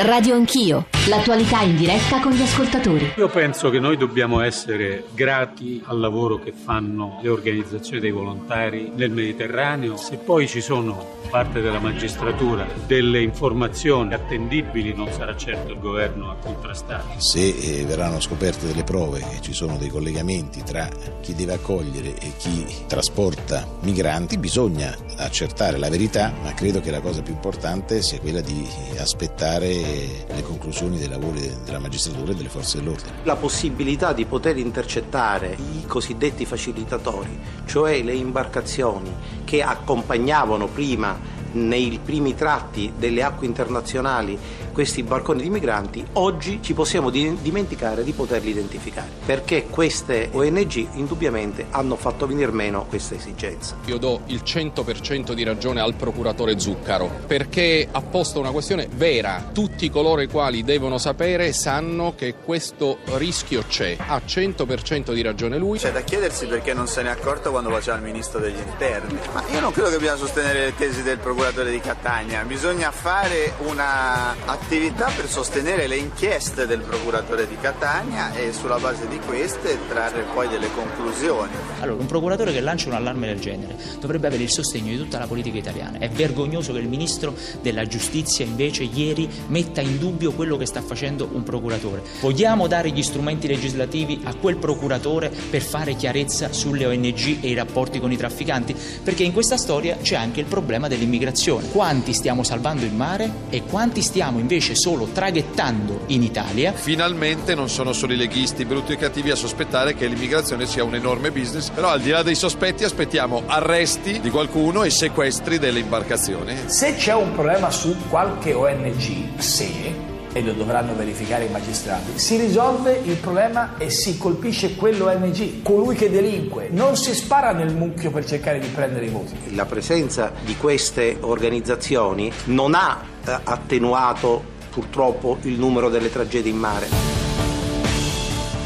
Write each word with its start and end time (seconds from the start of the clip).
Radio 0.00 0.34
Anch'io, 0.34 0.86
l'attualità 1.06 1.60
in 1.60 1.76
diretta 1.76 2.18
con 2.20 2.32
gli 2.32 2.42
ascoltatori. 2.42 3.12
Io 3.16 3.28
penso 3.28 3.70
che 3.70 3.78
noi 3.78 3.96
dobbiamo 3.96 4.40
essere 4.40 5.04
grati 5.14 5.80
al 5.84 6.00
lavoro 6.00 6.40
che 6.40 6.52
fanno 6.52 7.20
le 7.22 7.28
organizzazioni 7.28 8.00
dei 8.00 8.10
volontari 8.10 8.90
nel 8.94 9.10
Mediterraneo. 9.10 9.96
Se 9.96 10.16
poi 10.16 10.48
ci 10.48 10.60
sono 10.60 11.20
parte 11.30 11.60
della 11.60 11.78
magistratura 11.78 12.66
delle 12.86 13.22
informazioni 13.22 14.12
attendibili, 14.12 14.92
non 14.92 15.10
sarà 15.12 15.36
certo 15.36 15.72
il 15.72 15.78
governo 15.78 16.30
a 16.30 16.34
contrastare. 16.34 17.04
Se 17.18 17.48
eh, 17.48 17.84
verranno 17.86 18.20
scoperte 18.20 18.66
delle 18.66 18.84
prove 18.84 19.20
e 19.20 19.40
ci 19.40 19.52
sono 19.52 19.76
dei 19.76 19.88
collegamenti 19.88 20.62
tra 20.62 20.88
chi 21.20 21.34
deve 21.34 21.54
accogliere 21.54 22.14
e 22.18 22.32
chi 22.36 22.66
trasporta 22.86 23.66
migranti, 23.80 24.36
bisogna 24.36 24.94
accertare 25.16 25.78
la 25.78 25.88
verità, 25.88 26.32
ma 26.42 26.52
credo 26.54 26.80
che 26.80 26.90
la 26.90 27.00
cosa 27.00 27.22
più 27.22 27.32
importante 27.32 28.02
sia 28.02 28.18
quella 28.18 28.40
di 28.40 28.66
aspettare 28.98 29.91
le 29.92 30.42
conclusioni 30.42 30.98
dei 30.98 31.08
lavori 31.08 31.50
della 31.64 31.78
magistratura 31.78 32.32
e 32.32 32.34
delle 32.34 32.48
forze 32.48 32.78
dell'ordine. 32.78 33.10
La 33.24 33.36
possibilità 33.36 34.12
di 34.12 34.24
poter 34.24 34.56
intercettare 34.58 35.56
i 35.56 35.84
cosiddetti 35.86 36.44
facilitatori, 36.44 37.38
cioè 37.66 38.02
le 38.02 38.14
imbarcazioni 38.14 39.14
che 39.44 39.62
accompagnavano 39.62 40.66
prima 40.66 41.40
nei 41.52 42.00
primi 42.02 42.34
tratti 42.34 42.92
delle 42.96 43.22
acque 43.22 43.46
internazionali 43.46 44.38
questi 44.72 45.02
barconi 45.02 45.42
di 45.42 45.50
migranti, 45.50 46.04
oggi 46.14 46.60
ci 46.62 46.72
possiamo 46.72 47.10
dimenticare 47.10 48.02
di 48.04 48.12
poterli 48.12 48.50
identificare, 48.50 49.08
perché 49.24 49.66
queste 49.68 50.30
ONG 50.32 50.88
indubbiamente 50.94 51.66
hanno 51.70 51.96
fatto 51.96 52.26
venire 52.26 52.50
meno 52.52 52.86
questa 52.86 53.14
esigenza. 53.14 53.76
Io 53.84 53.98
do 53.98 54.22
il 54.26 54.42
100% 54.44 55.32
di 55.32 55.42
ragione 55.42 55.80
al 55.80 55.94
procuratore 55.94 56.58
Zuccaro, 56.58 57.10
perché 57.26 57.86
ha 57.90 58.00
posto 58.00 58.40
una 58.40 58.50
questione 58.50 58.88
vera. 58.94 59.50
Tutti 59.52 59.90
coloro 59.90 60.22
i 60.22 60.28
quali 60.28 60.64
devono 60.64 60.96
sapere 60.96 61.52
sanno 61.52 62.14
che 62.16 62.36
questo 62.42 62.98
rischio 63.16 63.64
c'è. 63.68 63.96
Ha 63.98 64.22
100% 64.26 65.12
di 65.12 65.20
ragione 65.20 65.58
lui. 65.58 65.78
C'è 65.78 65.92
da 65.92 66.00
chiedersi 66.00 66.46
perché 66.46 66.72
non 66.72 66.86
se 66.86 67.02
ne 67.02 67.10
è 67.10 67.12
accorto 67.12 67.50
quando 67.50 67.68
faceva 67.70 67.96
il 67.96 68.02
ministro 68.02 68.40
degli 68.40 68.58
interni. 68.58 69.18
Ma 69.34 69.44
io 69.52 69.60
non 69.60 69.72
credo 69.72 69.90
che 69.90 69.98
bisogna 69.98 70.16
sostenere 70.16 70.64
le 70.64 70.74
tesi 70.74 71.02
del 71.02 71.18
procuratore 71.18 71.41
di 71.50 71.80
Catania, 71.80 72.44
bisogna 72.44 72.92
fare 72.92 73.54
una 73.66 74.36
attività 74.46 75.10
per 75.14 75.28
sostenere 75.28 75.88
le 75.88 75.96
inchieste 75.96 76.68
del 76.68 76.80
procuratore 76.82 77.48
di 77.48 77.56
Catania 77.60 78.32
e 78.32 78.52
sulla 78.52 78.78
base 78.78 79.08
di 79.08 79.18
queste 79.18 79.76
trarre 79.88 80.22
poi 80.32 80.46
delle 80.46 80.68
conclusioni. 80.72 81.50
Allora, 81.80 82.00
un 82.00 82.06
procuratore 82.06 82.52
che 82.52 82.60
lancia 82.60 82.88
un 82.88 82.94
allarme 82.94 83.26
del 83.26 83.40
genere 83.40 83.76
dovrebbe 83.98 84.28
avere 84.28 84.44
il 84.44 84.50
sostegno 84.50 84.92
di 84.92 84.96
tutta 84.96 85.18
la 85.18 85.26
politica 85.26 85.58
italiana. 85.58 85.98
È 85.98 86.08
vergognoso 86.08 86.72
che 86.72 86.78
il 86.78 86.88
ministro 86.88 87.34
della 87.60 87.86
giustizia 87.86 88.44
invece 88.44 88.84
ieri 88.84 89.28
metta 89.48 89.80
in 89.80 89.98
dubbio 89.98 90.30
quello 90.32 90.56
che 90.56 90.66
sta 90.66 90.80
facendo 90.80 91.28
un 91.32 91.42
procuratore. 91.42 92.02
Vogliamo 92.20 92.68
dare 92.68 92.90
gli 92.90 93.02
strumenti 93.02 93.48
legislativi 93.48 94.20
a 94.24 94.34
quel 94.36 94.58
procuratore 94.58 95.28
per 95.50 95.60
fare 95.60 95.96
chiarezza 95.96 96.52
sulle 96.52 96.86
ONG 96.86 97.38
e 97.42 97.48
i 97.48 97.54
rapporti 97.54 97.98
con 97.98 98.12
i 98.12 98.16
trafficanti? 98.16 98.76
Perché 99.02 99.24
in 99.24 99.32
questa 99.32 99.56
storia 99.56 99.98
c'è 100.00 100.14
anche 100.14 100.38
il 100.38 100.46
problema 100.46 100.86
dell'immigrazione. 100.86 101.30
Quanti 101.72 102.12
stiamo 102.12 102.42
salvando 102.42 102.84
in 102.84 102.94
mare 102.94 103.30
e 103.48 103.62
quanti 103.62 104.02
stiamo 104.02 104.38
invece 104.38 104.74
solo 104.74 105.06
traghettando 105.06 106.02
in 106.08 106.22
Italia. 106.22 106.72
Finalmente 106.72 107.54
non 107.54 107.68
sono 107.68 107.92
solo 107.92 108.12
i 108.12 108.16
leghisti 108.16 108.64
brutti 108.64 108.92
e 108.92 108.96
cattivi 108.96 109.30
a 109.30 109.34
sospettare 109.34 109.94
che 109.94 110.06
l'immigrazione 110.06 110.66
sia 110.66 110.84
un 110.84 110.94
enorme 110.94 111.30
business, 111.30 111.70
però 111.70 111.88
al 111.88 112.00
di 112.00 112.10
là 112.10 112.22
dei 112.22 112.34
sospetti 112.34 112.84
aspettiamo 112.84 113.42
arresti 113.46 114.20
di 114.20 114.30
qualcuno 114.30 114.82
e 114.82 114.90
sequestri 114.90 115.58
delle 115.58 115.80
imbarcazioni. 115.80 116.54
Se 116.66 116.94
c'è 116.94 117.14
un 117.14 117.32
problema 117.32 117.70
su 117.70 117.96
qualche 118.08 118.52
ONG, 118.52 119.38
se 119.38 120.01
e 120.32 120.42
lo 120.42 120.52
dovranno 120.52 120.94
verificare 120.94 121.44
i 121.44 121.50
magistrati, 121.50 122.18
si 122.18 122.36
risolve 122.36 123.00
il 123.04 123.16
problema 123.16 123.76
e 123.78 123.90
si 123.90 124.18
colpisce 124.18 124.74
quell'ONG, 124.74 125.62
colui 125.62 125.94
che 125.94 126.10
delinque, 126.10 126.68
non 126.70 126.96
si 126.96 127.14
spara 127.14 127.52
nel 127.52 127.74
mucchio 127.74 128.10
per 128.10 128.24
cercare 128.24 128.58
di 128.58 128.68
prendere 128.68 129.06
i 129.06 129.10
voti. 129.10 129.54
La 129.54 129.66
presenza 129.66 130.32
di 130.44 130.56
queste 130.56 131.18
organizzazioni 131.20 132.32
non 132.44 132.74
ha 132.74 133.00
eh, 133.24 133.38
attenuato 133.44 134.42
purtroppo 134.70 135.38
il 135.42 135.58
numero 135.58 135.88
delle 135.88 136.10
tragedie 136.10 136.50
in 136.50 136.58
mare. 136.58 137.21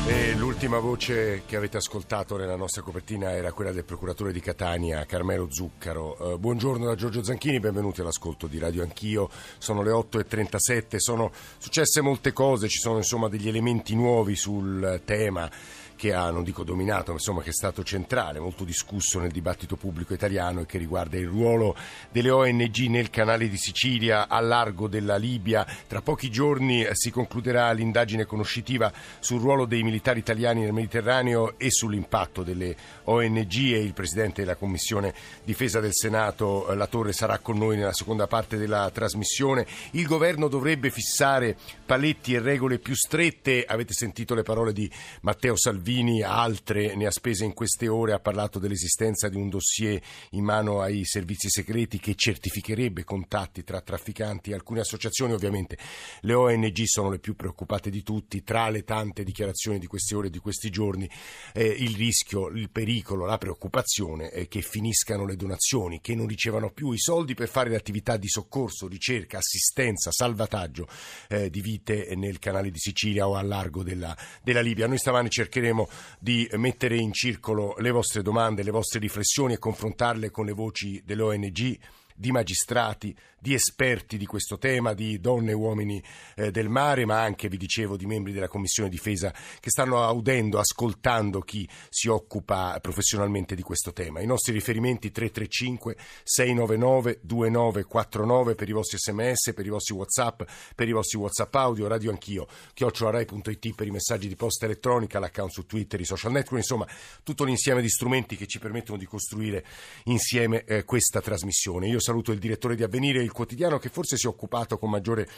E 0.09 0.35
l'ultima 0.37 0.79
voce 0.79 1.43
che 1.47 1.57
avete 1.57 1.79
ascoltato 1.79 2.37
nella 2.37 2.55
nostra 2.55 2.81
copertina 2.81 3.33
era 3.33 3.51
quella 3.51 3.73
del 3.73 3.83
procuratore 3.83 4.33
di 4.33 4.39
Catania, 4.39 5.05
Carmelo 5.05 5.49
Zuccaro. 5.51 6.17
Uh, 6.35 6.39
buongiorno 6.39 6.87
da 6.87 6.95
Giorgio 6.95 7.25
Zanchini, 7.25 7.59
benvenuti 7.59 8.03
all'ascolto 8.03 8.47
di 8.47 8.61
Radio 8.61 8.85
Anch'io. 8.85 9.29
Sono 9.59 9.83
le 9.83 9.91
8.37, 9.91 10.99
sono 10.99 11.33
successe 11.59 12.01
molte 12.03 12.33
cose, 12.33 12.69
ci 12.69 12.79
sono 12.79 12.99
insomma 12.99 13.29
degli 13.29 13.49
elementi 13.49 13.97
nuovi 13.97 14.37
sul 14.37 15.03
tema 15.05 15.51
che 15.97 16.13
ha, 16.13 16.31
non 16.31 16.45
dico 16.45 16.63
dominato, 16.63 17.11
ma 17.11 17.15
insomma 17.15 17.43
che 17.43 17.49
è 17.49 17.55
stato 17.55 17.83
centrale, 17.83 18.39
molto 18.39 18.65
discusso 18.65 19.19
nel 19.19 19.33
dibattito 19.33 19.77
pubblico 19.77 20.13
italiano 20.13 20.61
e 20.61 20.67
che 20.67 20.79
riguarda 20.79 21.17
il 21.17 21.27
ruolo 21.27 21.75
delle 22.13 22.31
ONG 22.31 22.77
nel 22.89 23.11
canale 23.11 23.49
di 23.49 23.57
Sicilia 23.57 24.29
a 24.29 24.39
largo 24.41 24.87
della 24.87 25.17
Libia. 25.17 25.67
Tra 25.89 26.03
pochi 26.03 26.31
giorni 26.31 26.85
eh, 26.85 26.91
si 26.93 27.11
concluderà 27.11 27.73
l'indagine 27.73 28.27
conoscitiva 28.27 28.93
sul 29.19 29.41
ruolo 29.41 29.65
dei 29.65 29.83
militari 29.83 30.19
italiani 30.19 30.61
nel 30.61 30.73
Mediterraneo 30.73 31.59
e 31.59 31.71
sull'impatto 31.71 32.43
delle 32.43 32.77
ONG 33.05 33.55
e 33.73 33.83
il 33.83 33.95
Presidente 33.95 34.43
della 34.43 34.57
Commissione 34.57 35.15
Difesa 35.43 35.81
del 35.81 35.95
Senato, 35.95 36.69
eh, 36.69 36.75
La 36.77 36.87
Torre, 36.87 37.15
sarà 37.15 37.39
con 37.39 37.57
noi 37.57 37.77
nella 37.77 37.95
seconda 37.95 38.27
parte 38.27 38.59
della 38.59 38.91
trasmissione. 38.93 39.67
Il 39.93 40.07
governo 40.07 40.49
dovrebbe 40.49 40.91
fissare 40.91 41.57
paletti 41.87 42.35
e 42.35 42.41
regole 42.41 42.79
più 42.79 42.95
strette. 42.95 43.65
Avete 43.67 43.95
sentito 43.95 44.35
le 44.35 44.43
parole 44.43 44.75
di 44.75 44.91
Matteo 45.23 45.57
Salvini 45.57 45.85
Salvini, 45.87 46.21
altre 46.21 46.97
ne 46.97 47.07
ha 47.07 47.13
spese 47.13 47.45
in 47.45 47.55
queste 47.55 47.87
ore, 47.87 48.13
ha 48.13 48.19
parlato 48.19 48.59
dell'esistenza 48.59 49.29
di 49.29 49.37
un 49.37 49.49
dossier 49.49 50.03
in 50.31 50.43
mano 50.43 50.81
ai 50.81 51.05
servizi 51.05 51.49
segreti 51.49 52.01
che 52.01 52.17
certificherebbe 52.17 53.05
contatti 53.05 53.63
tra 53.63 53.81
trafficanti 53.81 54.51
e 54.51 54.55
alcune 54.55 54.81
associazioni. 54.81 55.33
Ovviamente 55.33 55.79
le 56.23 56.35
ONG 56.35 56.83
sono 56.87 57.09
le 57.09 57.21
più 57.21 57.37
preoccupate 57.37 57.89
di 57.89 58.03
tutti, 58.03 58.43
tra 58.43 58.69
le 58.69 58.83
tante 58.83 59.23
dichiarazioni 59.23 59.79
di 59.79 59.87
queste 59.87 60.17
ore 60.17 60.27
e 60.27 60.31
di 60.31 60.41
questi 60.41 60.71
giorni, 60.71 61.09
eh, 61.55 61.65
il 61.65 61.95
rischio, 61.95 62.49
il 62.49 62.69
pericolo, 62.69 63.25
la 63.25 63.39
preoccupazione 63.39 64.31
è 64.31 64.49
che 64.49 64.63
finiscano 64.63 65.25
le 65.25 65.37
donazioni, 65.37 66.01
che 66.01 66.17
non 66.17 66.27
ricevano 66.27 66.73
più 66.73 66.91
i 66.91 66.99
soldi 66.99 67.35
per 67.35 67.47
fare 67.47 67.71
le 67.71 67.77
attività 67.77 68.17
di 68.17 68.27
soccorso, 68.27 68.89
ricerca, 68.89 69.39
assistenza, 69.39 70.11
salvataggio 70.11 70.89
eh, 71.29 71.49
di 71.49 71.61
vite 71.61 72.13
nel 72.17 72.41
canale 72.41 72.73
di 72.73 72.79
Sicilia 72.81 73.29
o 73.29 73.37
a 73.37 73.43
largo 73.43 73.85
della, 73.85 74.17
della 74.43 74.61
Libia. 74.61 74.89
Noi 74.89 74.99
stamani 74.99 75.31
cercheremo 75.31 75.75
cercheremo 75.77 75.89
di 76.19 76.49
mettere 76.55 76.97
in 76.97 77.13
circolo 77.13 77.75
le 77.79 77.91
vostre 77.91 78.23
domande, 78.23 78.63
le 78.63 78.71
vostre 78.71 78.99
riflessioni 78.99 79.53
e 79.53 79.59
confrontarle 79.59 80.31
con 80.31 80.47
le 80.47 80.53
voci 80.53 81.03
delle 81.05 81.23
ONG 81.23 81.79
di 82.15 82.33
magistrati, 82.33 83.15
di 83.47 83.55
esperti 83.55 84.19
di 84.19 84.27
questo 84.27 84.59
tema, 84.59 84.93
di 84.93 85.21
donne 85.21 85.53
e 85.53 85.55
uomini 85.55 86.03
eh, 86.35 86.51
del 86.51 86.69
mare, 86.69 87.05
ma 87.05 87.23
anche, 87.23 87.49
vi 87.49 87.57
dicevo, 87.57 87.97
di 87.97 88.05
membri 88.05 88.33
della 88.33 88.49
Commissione 88.49 88.89
Difesa 88.89 89.33
che 89.61 89.71
stanno 89.71 90.03
audendo, 90.03 90.59
ascoltando 90.59 91.39
chi 91.43 91.69
si 91.89 92.09
occupa 92.09 92.77
professionalmente 92.81 93.55
di 93.55 93.63
questo 93.63 93.93
tema. 93.93 94.21
I 94.21 94.27
nostri 94.27 94.53
riferimenti 94.53 95.13
335 95.13 95.97
699 96.25 97.21
2949 97.23 98.55
per 98.57 98.69
i 98.69 98.73
vostri 98.73 98.99
sms, 98.99 99.53
per 99.55 99.65
i 99.65 99.69
vostri 99.69 99.95
whatsapp, 99.95 100.43
per 100.75 100.89
i 100.89 100.93
vostri 100.93 101.17
whatsapp 101.17 101.55
audio, 101.55 101.87
radio 101.87 102.11
anch'io, 102.11 102.49
chiocciolarai.it 102.75 103.75
per 103.77 103.87
i 103.87 103.93
messaggi 103.93 104.27
di 104.27 104.35
posta 104.35 104.65
elettronica, 104.65 105.21
l'account 105.21 105.53
su 105.53 105.67
Twitter, 105.67 106.01
i 106.01 106.05
social 106.05 106.33
network, 106.33 106.63
insomma 106.63 106.89
tutto 107.23 107.45
l'insieme 107.45 107.81
di 107.81 107.89
strumenti 107.89 108.35
che 108.35 108.49
ci 108.49 108.59
permettono 108.59 108.99
di 108.99 109.07
costruire 109.07 109.65
insieme 110.07 110.65
eh, 110.65 110.83
questa 110.83 111.21
trasmissione. 111.21 111.87
Io 111.87 112.01
saluto 112.01 112.33
il 112.33 112.41
direttore 112.41 112.75
di 112.75 112.83
Avvenire, 112.83 113.23
il 113.23 113.35
quotidiano 113.37 113.77
che 113.77 113.91
forse 113.91 114.17
si 114.17 114.25
è 114.25 114.31
occupato 114.31 114.79
con 114.79 114.89
maggiore 114.89 115.29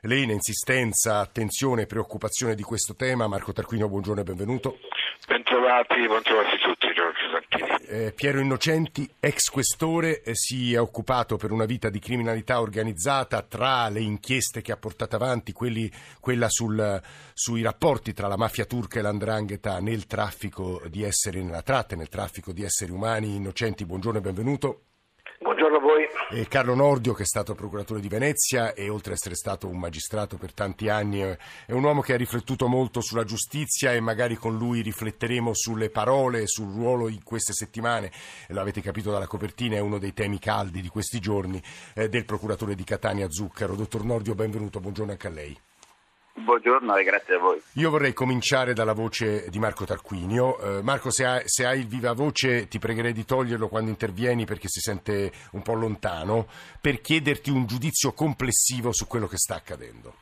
lena, 0.00 0.32
insistenza, 0.32 1.20
attenzione 1.20 1.82
e 1.82 1.86
preoccupazione 1.86 2.56
di 2.56 2.64
questo 2.64 2.96
tema. 2.96 3.28
Marco 3.28 3.52
Tarquino, 3.52 3.88
buongiorno 3.88 4.22
e 4.22 4.24
benvenuto. 4.24 4.78
Bentrovati, 5.28 6.04
buongiorno 6.04 6.50
a 6.50 6.58
tutti, 6.58 6.92
Giorgio 6.92 7.30
Santini. 7.30 7.86
Eh, 7.86 8.12
Piero 8.12 8.40
Innocenti, 8.40 9.08
ex 9.20 9.50
questore, 9.50 10.20
eh, 10.22 10.34
si 10.34 10.74
è 10.74 10.80
occupato 10.80 11.36
per 11.36 11.52
una 11.52 11.64
vita 11.64 11.90
di 11.90 12.00
criminalità 12.00 12.60
organizzata 12.60 13.40
tra 13.42 13.88
le 13.88 14.00
inchieste 14.00 14.60
che 14.60 14.72
ha 14.72 14.76
portato 14.76 15.14
avanti, 15.14 15.52
quelli, 15.52 15.88
quella 16.20 16.48
sul, 16.48 17.00
sui 17.32 17.62
rapporti 17.62 18.12
tra 18.12 18.26
la 18.26 18.36
mafia 18.36 18.64
turca 18.64 18.98
e 18.98 19.02
l'andrangheta 19.02 19.78
nel 19.78 20.06
traffico 20.06 20.82
di 20.88 21.04
esseri, 21.04 21.44
nella 21.44 21.62
tratta 21.62 21.94
nel 21.94 22.08
traffico 22.08 22.52
di 22.52 22.64
esseri 22.64 22.90
umani. 22.90 23.36
Innocenti, 23.36 23.86
buongiorno 23.86 24.18
e 24.18 24.22
benvenuto. 24.22 24.80
Buongiorno 25.38 25.76
a 25.76 25.80
voi. 25.80 26.06
E 26.36 26.48
Carlo 26.48 26.74
Nordio, 26.74 27.12
che 27.12 27.22
è 27.22 27.26
stato 27.26 27.54
procuratore 27.54 28.00
di 28.00 28.08
Venezia 28.08 28.74
e 28.74 28.88
oltre 28.88 29.12
ad 29.12 29.18
essere 29.18 29.36
stato 29.36 29.68
un 29.68 29.78
magistrato 29.78 30.36
per 30.36 30.52
tanti 30.52 30.88
anni, 30.88 31.20
è 31.20 31.38
un 31.68 31.84
uomo 31.84 32.00
che 32.00 32.12
ha 32.12 32.16
riflettuto 32.16 32.66
molto 32.66 33.00
sulla 33.00 33.22
giustizia 33.22 33.92
e 33.92 34.00
magari 34.00 34.34
con 34.34 34.56
lui 34.56 34.80
rifletteremo 34.80 35.54
sulle 35.54 35.90
parole, 35.90 36.48
sul 36.48 36.72
ruolo 36.72 37.06
in 37.06 37.22
queste 37.22 37.52
settimane, 37.52 38.10
l'avete 38.48 38.80
capito 38.80 39.12
dalla 39.12 39.28
copertina, 39.28 39.76
è 39.76 39.78
uno 39.78 39.98
dei 39.98 40.12
temi 40.12 40.40
caldi 40.40 40.80
di 40.80 40.88
questi 40.88 41.20
giorni, 41.20 41.62
eh, 41.94 42.08
del 42.08 42.24
procuratore 42.24 42.74
di 42.74 42.82
Catania 42.82 43.30
Zuccaro. 43.30 43.76
Dottor 43.76 44.04
Nordio, 44.04 44.34
benvenuto, 44.34 44.80
buongiorno 44.80 45.12
anche 45.12 45.28
a 45.28 45.30
lei. 45.30 45.56
Buongiorno 46.44 46.94
e 46.96 47.04
grazie 47.04 47.36
a 47.36 47.38
voi. 47.38 47.58
Io 47.76 47.88
vorrei 47.88 48.12
cominciare 48.12 48.74
dalla 48.74 48.92
voce 48.92 49.48
di 49.48 49.58
Marco 49.58 49.86
Tarquinio. 49.86 50.78
Eh, 50.78 50.82
Marco, 50.82 51.10
se 51.10 51.24
hai, 51.24 51.42
se 51.46 51.64
hai, 51.64 51.78
il 51.78 51.86
viva 51.86 52.12
voce 52.12 52.68
ti 52.68 52.78
pregherei 52.78 53.14
di 53.14 53.24
toglierlo 53.24 53.68
quando 53.68 53.88
intervieni 53.88 54.44
perché 54.44 54.68
si 54.68 54.80
sente 54.80 55.32
un 55.52 55.62
po' 55.62 55.72
lontano, 55.72 56.46
per 56.82 57.00
chiederti 57.00 57.48
un 57.48 57.64
giudizio 57.64 58.12
complessivo 58.12 58.92
su 58.92 59.06
quello 59.06 59.26
che 59.26 59.38
sta 59.38 59.54
accadendo. 59.54 60.14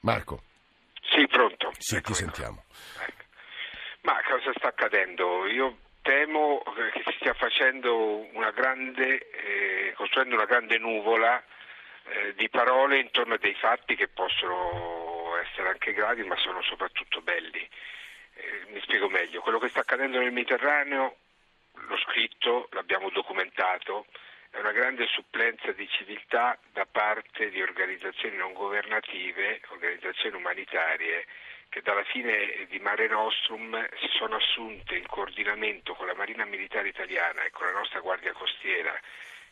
Marco. 0.00 0.42
Sì, 1.02 1.26
pronto. 1.26 1.72
Sì, 1.78 1.96
ecco, 1.96 2.12
ti 2.12 2.14
sentiamo. 2.14 2.62
Ecco. 3.04 3.24
Ma 4.02 4.14
cosa 4.30 4.52
sta 4.56 4.68
accadendo? 4.68 5.44
Io 5.46 5.76
temo 6.02 6.62
che 6.62 7.02
si 7.02 7.16
stia 7.16 7.34
facendo 7.34 8.28
una 8.32 8.52
grande, 8.52 9.28
eh, 9.30 9.92
costruendo 9.96 10.36
una 10.36 10.46
grande 10.46 10.78
nuvola 10.78 11.42
eh, 12.10 12.34
di 12.34 12.48
parole 12.48 12.98
intorno 12.98 13.34
a 13.34 13.38
dei 13.38 13.54
fatti 13.54 13.94
che 13.96 14.08
possono 14.08 15.36
essere 15.42 15.68
anche 15.68 15.92
gravi 15.92 16.24
ma 16.24 16.36
sono 16.36 16.62
soprattutto 16.62 17.20
belli. 17.20 17.68
Eh, 18.34 18.64
mi 18.68 18.80
spiego 18.80 19.08
meglio, 19.08 19.40
quello 19.40 19.58
che 19.58 19.68
sta 19.68 19.80
accadendo 19.80 20.18
nel 20.18 20.32
Mediterraneo 20.32 21.16
l'ho 21.72 21.98
scritto, 21.98 22.68
l'abbiamo 22.72 23.10
documentato, 23.10 24.06
è 24.50 24.58
una 24.58 24.72
grande 24.72 25.06
supplenza 25.06 25.72
di 25.72 25.88
civiltà 25.88 26.58
da 26.72 26.86
parte 26.86 27.50
di 27.50 27.60
organizzazioni 27.62 28.36
non 28.36 28.52
governative, 28.52 29.60
organizzazioni 29.68 30.36
umanitarie 30.36 31.26
che 31.68 31.82
dalla 31.82 32.04
fine 32.04 32.66
di 32.68 32.78
Mare 32.78 33.08
Nostrum 33.08 33.88
si 34.00 34.08
sono 34.16 34.36
assunte 34.36 34.96
in 34.96 35.06
coordinamento 35.06 35.94
con 35.94 36.06
la 36.06 36.14
Marina 36.14 36.46
Militare 36.46 36.88
Italiana 36.88 37.44
e 37.44 37.50
con 37.50 37.66
la 37.66 37.78
nostra 37.78 38.00
Guardia 38.00 38.32
Costiera 38.32 38.98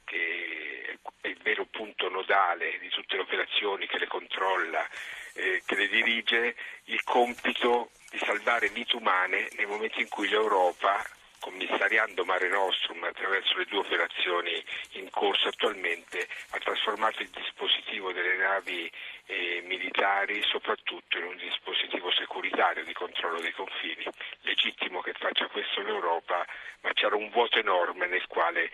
che 0.07 0.99
è 1.21 1.29
il 1.29 1.39
vero 1.43 1.67
punto 1.67 2.09
nodale 2.09 2.79
di 2.79 2.89
tutte 2.89 3.17
le 3.17 3.23
operazioni, 3.23 3.87
che 3.87 3.99
le 3.99 4.07
controlla, 4.07 4.89
eh, 5.35 5.63
che 5.67 5.75
le 5.75 5.89
dirige, 5.89 6.55
il 6.85 7.03
compito 7.03 7.91
di 8.11 8.19
salvare 8.19 8.69
vite 8.69 8.97
umane 8.97 9.49
nei 9.57 9.67
momenti 9.67 10.01
in 10.01 10.09
cui 10.09 10.29
l'Europa, 10.29 11.05
commissariando 11.41 12.25
Mare 12.25 12.49
Nostrum 12.49 13.03
attraverso 13.05 13.59
le 13.59 13.67
due 13.67 13.81
operazioni 13.81 14.65
in 14.93 15.11
corso 15.11 15.49
attualmente, 15.49 16.27
ha 16.51 16.59
trasformato 16.59 17.23
il 17.23 17.29
dispositivo 17.29 18.13
delle 18.13 18.37
navi 18.37 18.91
eh, 19.27 19.63
militari 19.67 20.43
soprattutto 20.43 21.19
in 21.19 21.25
un 21.25 21.37
dispositivo 21.37 22.11
securitario 22.13 22.85
di 22.85 22.93
controllo 22.93 23.41
dei 23.41 23.53
confini. 23.53 24.05
Legittimo 24.43 25.01
che 25.01 25.13
faccia 25.13 25.47
questo 25.49 25.83
l'Europa, 25.83 26.47
ma 26.83 26.93
c'era 26.95 27.17
un 27.17 27.31
vuoto 27.31 27.59
enorme 27.59 28.07
nel 28.07 28.27
quale 28.27 28.71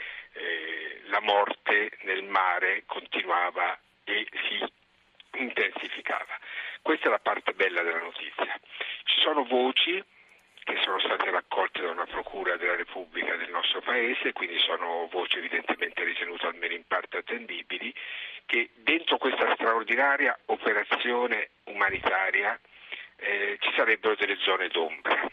morte 1.32 1.90
nel 2.02 2.24
mare 2.24 2.82
continuava 2.86 3.78
e 4.04 4.26
si 4.48 4.72
intensificava. 5.38 6.38
Questa 6.82 7.06
è 7.06 7.10
la 7.10 7.18
parte 7.18 7.54
bella 7.54 7.82
della 7.82 8.00
notizia. 8.00 8.60
Ci 9.04 9.20
sono 9.20 9.44
voci 9.44 10.02
che 10.64 10.78
sono 10.84 11.00
state 11.00 11.30
raccolte 11.30 11.80
da 11.80 11.90
una 11.90 12.06
procura 12.06 12.56
della 12.56 12.76
Repubblica 12.76 13.34
del 13.36 13.50
nostro 13.50 13.80
Paese, 13.80 14.32
quindi 14.32 14.58
sono 14.60 15.08
voci 15.10 15.38
evidentemente 15.38 16.04
ritenute 16.04 16.46
almeno 16.46 16.74
in 16.74 16.86
parte 16.86 17.18
attendibili, 17.18 17.92
che 18.46 18.70
dentro 18.74 19.16
questa 19.16 19.54
straordinaria 19.54 20.38
operazione 20.46 21.50
umanitaria 21.64 22.60
eh, 23.16 23.56
ci 23.58 23.72
sarebbero 23.74 24.14
delle 24.14 24.36
zone 24.40 24.68
d'ombra. 24.68 25.30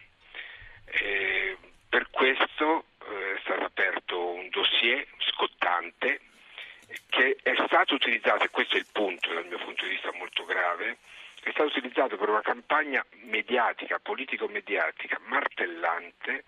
Eh, 0.85 1.57
per 1.89 2.09
questo 2.09 2.85
eh, 3.07 3.35
è 3.35 3.39
stato 3.43 3.65
aperto 3.65 4.29
un 4.29 4.49
dossier 4.49 5.05
scottante 5.17 6.21
che 7.09 7.37
è 7.43 7.53
stato 7.67 7.93
utilizzato, 7.93 8.45
e 8.45 8.49
questo 8.49 8.75
è 8.75 8.79
il 8.79 8.87
punto 8.91 9.31
dal 9.31 9.45
mio 9.45 9.59
punto 9.59 9.83
di 9.83 9.91
vista 9.91 10.11
molto 10.13 10.43
grave, 10.45 10.97
è 11.41 11.51
stato 11.51 11.67
utilizzato 11.67 12.17
per 12.17 12.29
una 12.29 12.41
campagna 12.41 13.05
mediatica, 13.23 13.99
politico-mediatica, 13.99 15.19
martellante, 15.25 16.43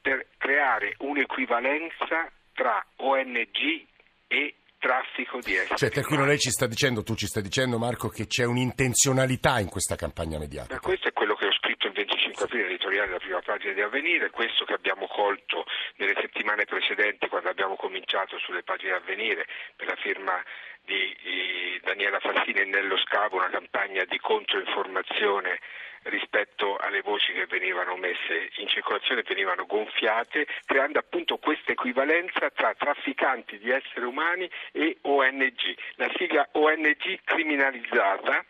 per 0.00 0.26
creare 0.36 0.94
un'equivalenza 1.06 2.30
tra 2.52 2.84
ONG 2.96 3.86
e 4.26 4.54
traffico 4.78 5.40
di 5.40 5.54
esseri 5.54 5.76
Cioè, 5.76 5.90
Terquino, 5.90 6.24
lei 6.24 6.38
ci 6.38 6.50
sta 6.50 6.66
dicendo, 6.66 7.02
tu 7.02 7.14
ci 7.14 7.26
stai 7.26 7.42
dicendo, 7.42 7.78
Marco, 7.78 8.08
che 8.08 8.26
c'è 8.26 8.44
un'intenzionalità 8.44 9.58
in 9.58 9.68
questa 9.68 9.96
campagna 9.96 10.38
mediatica. 10.38 10.74
Ma 10.74 10.80
questo 10.80 11.08
è 11.08 11.12
quello 11.12 11.34
che 11.34 11.46
ho 11.46 11.52
scritto 11.52 11.86
il 11.86 11.92
25 11.92 12.44
aprile, 12.44 12.66
editoriale 12.66 13.06
della 13.06 13.18
prima 13.18 13.40
pagina 13.40 13.72
di 13.72 13.80
Avvenire, 13.80 14.30
questo 14.30 14.64
che 14.64 14.74
abbiamo 14.74 15.06
colto 15.06 15.64
nelle 15.96 16.14
settimane 16.20 16.64
precedenti 16.64 17.28
quando 17.28 17.48
abbiamo 17.48 17.76
cominciato 17.76 18.38
sulle 18.38 18.62
pagine 18.62 18.90
di 18.92 18.96
Avvenire 18.96 19.46
per 19.76 19.88
la 19.88 19.96
firma 19.96 20.42
di, 20.84 21.16
di 21.22 21.80
Daniela 21.82 22.20
Fassini 22.20 22.60
e 22.60 22.64
Nello 22.64 22.96
Scavo, 22.98 23.36
una 23.36 23.50
campagna 23.50 24.04
di 24.04 24.18
controinformazione 24.18 25.58
rispetto 26.04 26.76
alle 26.76 27.00
voci 27.02 27.32
che 27.32 27.46
venivano 27.46 27.96
messe 27.96 28.50
in 28.56 28.68
circolazione, 28.68 29.22
venivano 29.22 29.66
gonfiate, 29.66 30.46
creando 30.64 30.98
appunto 30.98 31.38
questa 31.38 31.72
equivalenza 31.72 32.50
tra 32.50 32.74
trafficanti 32.74 33.58
di 33.58 33.70
esseri 33.70 34.04
umani 34.04 34.50
e 34.72 34.98
ONG. 35.02 35.76
La 35.96 36.10
sigla 36.16 36.48
ONG 36.52 37.20
criminalizzata 37.24 38.44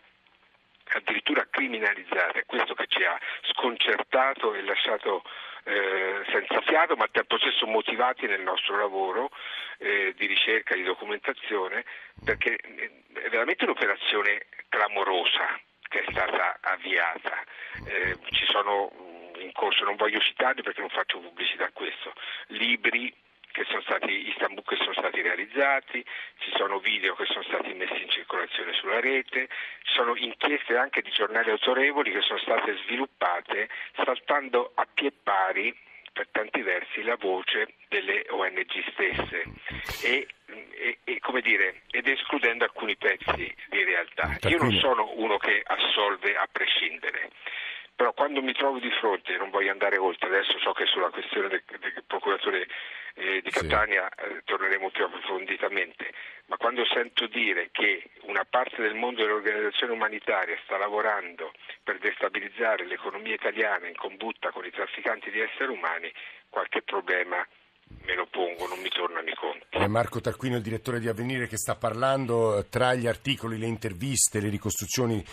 addirittura 0.94 1.46
criminalizzata, 1.50 2.38
è 2.38 2.44
questo 2.46 2.74
che 2.74 2.86
ci 2.86 3.02
ha 3.02 3.18
sconcertato 3.52 4.54
e 4.54 4.62
lasciato 4.62 5.24
eh, 5.64 6.22
senza 6.30 6.60
fiato, 6.60 6.94
ma 6.94 7.04
al 7.04 7.10
tempo 7.10 7.38
stesso 7.38 7.66
motivati 7.66 8.26
nel 8.26 8.42
nostro 8.42 8.76
lavoro 8.76 9.30
eh, 9.78 10.14
di 10.16 10.26
ricerca, 10.26 10.74
di 10.74 10.84
documentazione, 10.84 11.84
perché 12.24 12.56
eh, 12.56 13.02
è 13.14 13.28
veramente 13.30 13.64
un'operazione 13.64 14.46
clamorosa 14.68 15.60
che 15.96 16.04
è 16.04 16.10
stata 16.10 16.58
avviata. 16.60 17.42
Eh, 17.86 18.18
ci 18.32 18.44
sono 18.46 18.92
mm, 18.92 19.40
in 19.40 19.52
corso, 19.52 19.84
non 19.84 19.96
voglio 19.96 20.18
citarli 20.18 20.62
perché 20.62 20.80
non 20.80 20.90
faccio 20.90 21.18
pubblicità 21.18 21.64
a 21.64 21.72
questo, 21.72 22.12
libri 22.48 23.12
che 23.50 23.64
sono 23.64 23.80
stati, 23.80 24.28
Istanbul 24.28 24.64
che 24.64 24.76
sono 24.76 24.92
stati 24.92 25.22
realizzati, 25.22 26.04
ci 26.40 26.52
sono 26.56 26.78
video 26.78 27.14
che 27.14 27.24
sono 27.24 27.42
stati 27.44 27.72
messi 27.72 28.02
in 28.02 28.10
circolazione 28.10 28.74
sulla 28.74 29.00
rete, 29.00 29.48
ci 29.82 29.94
sono 29.94 30.14
inchieste 30.14 30.76
anche 30.76 31.00
di 31.00 31.10
giornali 31.10 31.48
autorevoli 31.48 32.12
che 32.12 32.20
sono 32.20 32.38
state 32.38 32.76
sviluppate 32.84 33.70
saltando 33.94 34.72
a 34.74 34.86
pie 34.92 35.10
pari 35.10 35.74
per 36.16 36.28
tanti 36.32 36.62
versi 36.62 37.02
la 37.02 37.16
voce 37.16 37.74
delle 37.88 38.24
ONG 38.30 38.72
stesse. 38.90 39.44
E, 40.02 40.26
e, 40.78 40.98
e, 41.04 41.20
dire, 41.42 41.82
ed 41.90 42.08
escludendo 42.08 42.64
alcuni 42.64 42.96
pezzi 42.96 43.54
di 43.68 43.84
realtà. 43.84 44.38
Io 44.48 44.56
non 44.56 44.72
sono 44.78 45.12
uno 45.16 45.36
che 45.36 45.62
assolve 45.62 46.34
a 46.34 46.48
prescindere, 46.50 47.28
però 47.96 48.12
quando 48.12 48.42
mi 48.42 48.52
trovo 48.52 48.78
di 48.78 48.90
fronte, 48.90 49.36
non 49.38 49.48
voglio 49.48 49.72
andare 49.72 49.96
oltre, 49.96 50.28
adesso 50.28 50.58
so 50.58 50.72
che 50.72 50.84
sulla 50.84 51.08
questione 51.08 51.48
del, 51.48 51.62
del 51.80 52.04
procuratore 52.06 52.68
eh, 53.14 53.40
di 53.40 53.50
Catania 53.50 54.06
sì. 54.14 54.24
eh, 54.24 54.42
torneremo 54.44 54.90
più 54.90 55.04
approfonditamente, 55.04 56.12
ma 56.46 56.58
quando 56.58 56.84
sento 56.84 57.26
dire 57.26 57.70
che 57.72 58.10
una 58.24 58.44
parte 58.44 58.82
del 58.82 58.94
mondo 58.94 59.22
dell'organizzazione 59.22 59.94
umanitaria 59.94 60.58
sta 60.64 60.76
lavorando 60.76 61.52
per 61.82 61.96
destabilizzare 61.98 62.84
l'economia 62.84 63.32
italiana 63.32 63.88
in 63.88 63.96
combutta 63.96 64.50
con 64.50 64.66
i 64.66 64.70
trafficanti 64.70 65.30
di 65.30 65.40
esseri 65.40 65.72
umani, 65.72 66.12
qualche 66.50 66.82
problema 66.82 67.44
me 67.88 68.14
lo 68.14 68.26
pongo, 68.30 68.66
non 68.66 68.80
mi 68.80 68.88
tornano 68.88 69.28
i 69.28 69.34
conti. 69.34 69.66
È 69.70 69.86
Marco 69.86 70.20
Tarquino, 70.20 70.56
il 70.56 70.62
direttore 70.62 71.00
di 71.00 71.08
Avvenire, 71.08 71.48
che 71.48 71.56
sta 71.56 71.74
parlando 71.74 72.64
tra 72.68 72.94
gli 72.94 73.06
articoli, 73.06 73.58
le 73.58 73.66
interviste, 73.66 74.40
le 74.40 74.48
ricostruzioni 74.48 75.24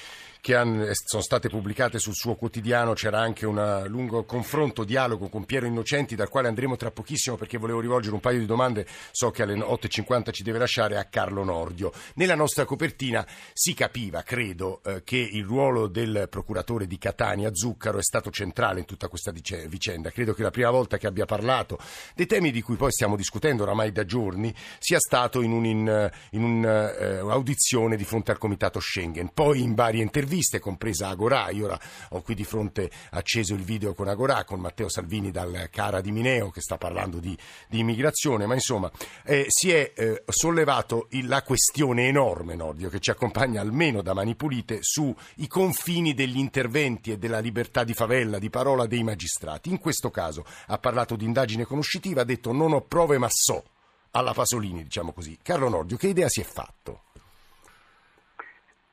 che 0.43 0.55
han, 0.55 0.91
sono 0.91 1.24
state 1.24 1.48
pubblicate 1.48 2.00
sul 2.00 2.15
suo 2.15 2.36
quotidiano 2.36 2.91
c'era 2.91 3.22
anche 3.22 3.45
un 3.45 3.86
lungo 3.88 4.25
confronto, 4.25 4.83
dialogo 4.83 5.29
con 5.29 5.45
Piero 5.45 5.65
Innocenti 5.65 6.15
dal 6.15 6.27
quale 6.27 6.50
andremo 6.50 6.75
tra 6.75 6.91
pochissimo 6.91 7.38
perché 7.38 7.57
volevo 7.57 7.79
rivolgere 7.79 8.13
un 8.13 8.19
paio 8.19 8.39
di 8.39 8.45
domande, 8.45 8.86
so 9.12 9.31
che 9.31 9.43
alle 9.43 9.53
8.50 9.53 10.33
ci 10.33 10.43
deve 10.43 10.57
lasciare 10.57 10.98
a 10.98 11.05
Carlo 11.05 11.45
Nordio. 11.45 11.93
Nella 12.15 12.36
nostra 12.36 12.65
copertina 12.65 13.25
si 13.53 13.74
capiva, 13.74 14.22
credo, 14.24 14.81
eh, 14.83 15.01
che 15.05 15.15
il 15.15 15.45
ruolo 15.45 15.88
del 15.88 16.27
procuratore 16.29 16.88
di 16.88 16.98
Catania, 16.98 17.53
Zuccaro, 17.53 18.00
è 18.00 18.03
stato 18.03 18.29
centrale 18.29 18.81
in 18.81 18.86
tutta 18.86 19.07
questa 19.07 19.31
vicenda. 19.31 20.12
Credo 20.12 20.33
che 20.33 20.43
la 20.43 20.51
prima 20.51 20.72
volta 20.72 20.98
che 20.98 21.07
abbia 21.07 21.24
parlato 21.24 21.79
dei 22.15 22.25
temi 22.25 22.42
di 22.51 22.62
cui 22.62 22.75
poi 22.75 22.91
stiamo 22.91 23.15
discutendo 23.15 23.63
oramai 23.63 23.91
da 23.91 24.05
giorni 24.05 24.53
sia 24.79 25.00
stato 25.00 25.41
in, 25.41 25.51
un, 25.51 25.65
in, 25.65 26.12
in 26.31 26.43
un, 26.43 26.65
eh, 26.65 27.21
un'audizione 27.21 27.95
di 27.95 28.03
fronte 28.03 28.31
al 28.31 28.38
Comitato 28.38 28.79
Schengen, 28.79 29.31
poi 29.33 29.62
in 29.62 29.73
varie 29.73 30.01
interviste, 30.01 30.59
compresa 30.59 31.09
Agorà, 31.09 31.50
io 31.50 31.65
ora 31.65 31.79
ho 32.09 32.21
qui 32.21 32.35
di 32.35 32.43
fronte 32.43 32.89
acceso 33.12 33.53
il 33.53 33.63
video 33.63 33.93
con 33.93 34.07
Agorà, 34.07 34.43
con 34.43 34.59
Matteo 34.59 34.89
Salvini 34.89 35.31
dal 35.31 35.69
Cara 35.71 36.01
di 36.01 36.12
Mineo 36.12 36.50
che 36.50 36.62
sta 36.62 36.77
parlando 36.77 37.19
di, 37.19 37.38
di 37.67 37.79
immigrazione, 37.79 38.45
ma 38.45 38.53
insomma 38.53 38.91
eh, 39.23 39.45
si 39.47 39.71
è 39.71 39.91
eh, 39.95 40.23
sollevato 40.27 41.07
il, 41.12 41.27
la 41.27 41.41
questione 41.41 42.07
enorme, 42.07 42.55
Nordio, 42.55 42.89
che 42.89 43.00
ci 43.00 43.09
accompagna 43.09 43.62
almeno 43.62 44.01
da 44.01 44.13
Mani 44.13 44.35
Pulite, 44.35 44.79
sui 44.81 45.15
confini 45.47 46.13
degli 46.13 46.38
interventi 46.38 47.12
e 47.12 47.17
della 47.17 47.39
libertà 47.39 47.83
di 47.83 47.93
favella, 47.93 48.39
di 48.39 48.50
parola 48.50 48.85
dei 48.85 49.03
magistrati. 49.03 49.69
In 49.69 49.79
questo 49.79 50.09
caso 50.09 50.45
ha 50.67 50.77
parlato 50.77 51.15
di 51.15 51.25
indagine 51.25 51.65
conoscitiva, 51.65 52.23
detto 52.35 52.51
non 52.51 52.73
ho 52.73 52.81
prove 52.81 53.17
ma 53.17 53.27
so, 53.29 53.63
alla 54.11 54.33
Pasolini, 54.33 54.83
diciamo 54.83 55.13
così. 55.13 55.37
Carlo 55.41 55.69
Nordio, 55.69 55.97
che 55.97 56.07
idea 56.07 56.27
si 56.27 56.41
è 56.41 56.43
fatto? 56.43 57.01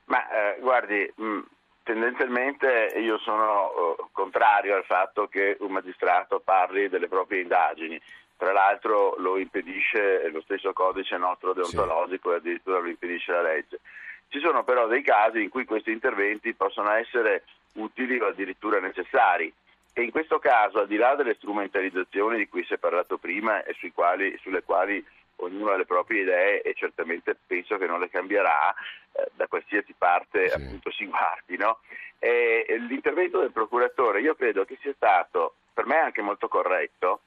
Ma 0.06 0.28
eh, 0.28 0.60
guardi, 0.60 1.10
mh, 1.14 1.40
tendenzialmente 1.82 2.92
io 2.96 3.18
sono 3.18 3.96
uh, 3.98 4.08
contrario 4.12 4.76
al 4.76 4.84
fatto 4.84 5.28
che 5.28 5.56
un 5.60 5.72
magistrato 5.72 6.40
parli 6.40 6.88
delle 6.88 7.08
proprie 7.08 7.42
indagini. 7.42 8.00
Tra 8.36 8.52
l'altro 8.52 9.16
lo 9.18 9.36
impedisce 9.36 10.28
lo 10.30 10.40
stesso 10.40 10.72
codice 10.72 11.16
nostro 11.18 11.52
deontologico 11.52 12.30
sì. 12.30 12.34
e 12.34 12.38
addirittura 12.38 12.78
lo 12.78 12.88
impedisce 12.88 13.32
la 13.32 13.42
legge. 13.42 13.80
Ci 14.28 14.40
sono 14.40 14.64
però 14.64 14.86
dei 14.86 15.02
casi 15.02 15.42
in 15.42 15.50
cui 15.50 15.64
questi 15.64 15.90
interventi 15.90 16.54
possono 16.54 16.90
essere 16.92 17.44
utili 17.74 18.18
o 18.18 18.28
addirittura 18.28 18.80
necessari 18.80 19.52
e 19.92 20.02
in 20.02 20.10
questo 20.10 20.38
caso, 20.38 20.80
al 20.80 20.86
di 20.86 20.96
là 20.96 21.14
delle 21.14 21.34
strumentalizzazioni 21.34 22.36
di 22.36 22.48
cui 22.48 22.64
si 22.64 22.74
è 22.74 22.78
parlato 22.78 23.18
prima 23.18 23.64
e 23.64 23.74
quali, 23.92 24.36
sulle 24.40 24.62
quali 24.62 25.04
ognuno 25.36 25.70
ha 25.70 25.76
le 25.76 25.86
proprie 25.86 26.22
idee 26.22 26.62
e 26.62 26.74
certamente 26.74 27.36
penso 27.46 27.78
che 27.78 27.86
non 27.86 27.98
le 27.98 28.10
cambierà 28.10 28.72
eh, 29.12 29.28
da 29.34 29.46
qualsiasi 29.46 29.94
parte 29.96 30.48
sì. 30.48 30.54
appunto 30.54 30.90
si 30.90 31.06
guardi, 31.06 31.56
no? 31.56 31.78
l'intervento 32.20 33.40
del 33.40 33.50
procuratore 33.50 34.20
io 34.20 34.34
credo 34.34 34.66
che 34.66 34.76
sia 34.82 34.92
stato 34.94 35.54
per 35.72 35.86
me 35.86 35.96
anche 35.96 36.20
molto 36.20 36.48
corretto 36.48 37.22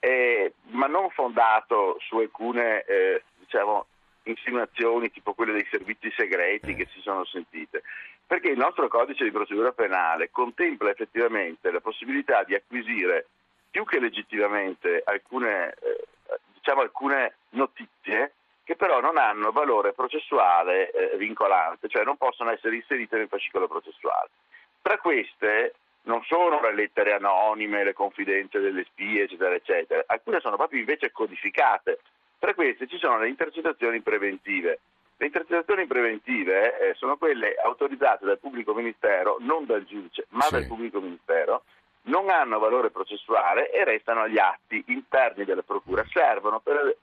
eh, 0.00 0.52
ma 0.68 0.86
non 0.86 1.10
fondato 1.10 1.96
su 2.00 2.18
alcune 2.18 2.84
eh, 2.84 3.22
diciamo, 3.38 3.86
insinuazioni 4.24 5.10
tipo 5.10 5.34
quelle 5.34 5.52
dei 5.52 5.66
servizi 5.70 6.12
segreti 6.16 6.74
che 6.74 6.86
si 6.92 7.00
sono 7.00 7.24
sentite, 7.24 7.82
perché 8.28 8.50
il 8.50 8.58
nostro 8.58 8.88
codice 8.88 9.24
di 9.24 9.30
procedura 9.30 9.72
penale 9.72 10.30
contempla 10.30 10.90
effettivamente 10.90 11.70
la 11.70 11.80
possibilità 11.80 12.44
di 12.44 12.54
acquisire 12.54 13.26
più 13.70 13.84
che 13.84 13.98
legittimamente 13.98 15.00
alcune, 15.02 15.70
eh, 15.80 16.06
diciamo 16.52 16.82
alcune 16.82 17.36
notizie 17.50 18.34
che 18.64 18.76
però 18.76 19.00
non 19.00 19.16
hanno 19.16 19.50
valore 19.50 19.94
processuale 19.94 20.90
eh, 20.90 21.16
vincolante, 21.16 21.88
cioè 21.88 22.04
non 22.04 22.18
possono 22.18 22.50
essere 22.50 22.76
inserite 22.76 23.16
nel 23.16 23.28
fascicolo 23.28 23.66
processuale. 23.66 24.28
Tra 24.82 24.98
queste 24.98 25.72
non 26.02 26.22
sono 26.24 26.60
le 26.60 26.74
lettere 26.74 27.14
anonime, 27.14 27.82
le 27.82 27.94
confidenze 27.94 28.60
delle 28.60 28.84
spie, 28.84 29.22
eccetera, 29.22 29.54
eccetera. 29.54 30.02
Alcune 30.06 30.40
sono 30.40 30.56
proprio 30.56 30.80
invece 30.80 31.12
codificate. 31.12 32.00
Tra 32.38 32.52
queste 32.52 32.86
ci 32.86 32.98
sono 32.98 33.18
le 33.18 33.28
intercettazioni 33.28 34.02
preventive. 34.02 34.80
Le 35.20 35.26
intercettazioni 35.26 35.86
preventive 35.86 36.78
eh, 36.78 36.94
sono 36.94 37.16
quelle 37.16 37.56
autorizzate 37.60 38.24
dal 38.24 38.38
pubblico 38.38 38.72
ministero, 38.72 39.36
non 39.40 39.66
dal 39.66 39.84
giudice, 39.84 40.26
ma 40.28 40.42
sì. 40.42 40.52
dal 40.52 40.66
pubblico 40.66 41.00
ministero, 41.00 41.64
non 42.02 42.30
hanno 42.30 42.60
valore 42.60 42.90
processuale 42.90 43.70
e 43.72 43.82
restano 43.82 44.22
agli 44.22 44.38
atti 44.38 44.82
interni 44.86 45.44
della 45.44 45.62
procura, 45.62 46.04
servono 46.08 46.60
per, 46.60 46.96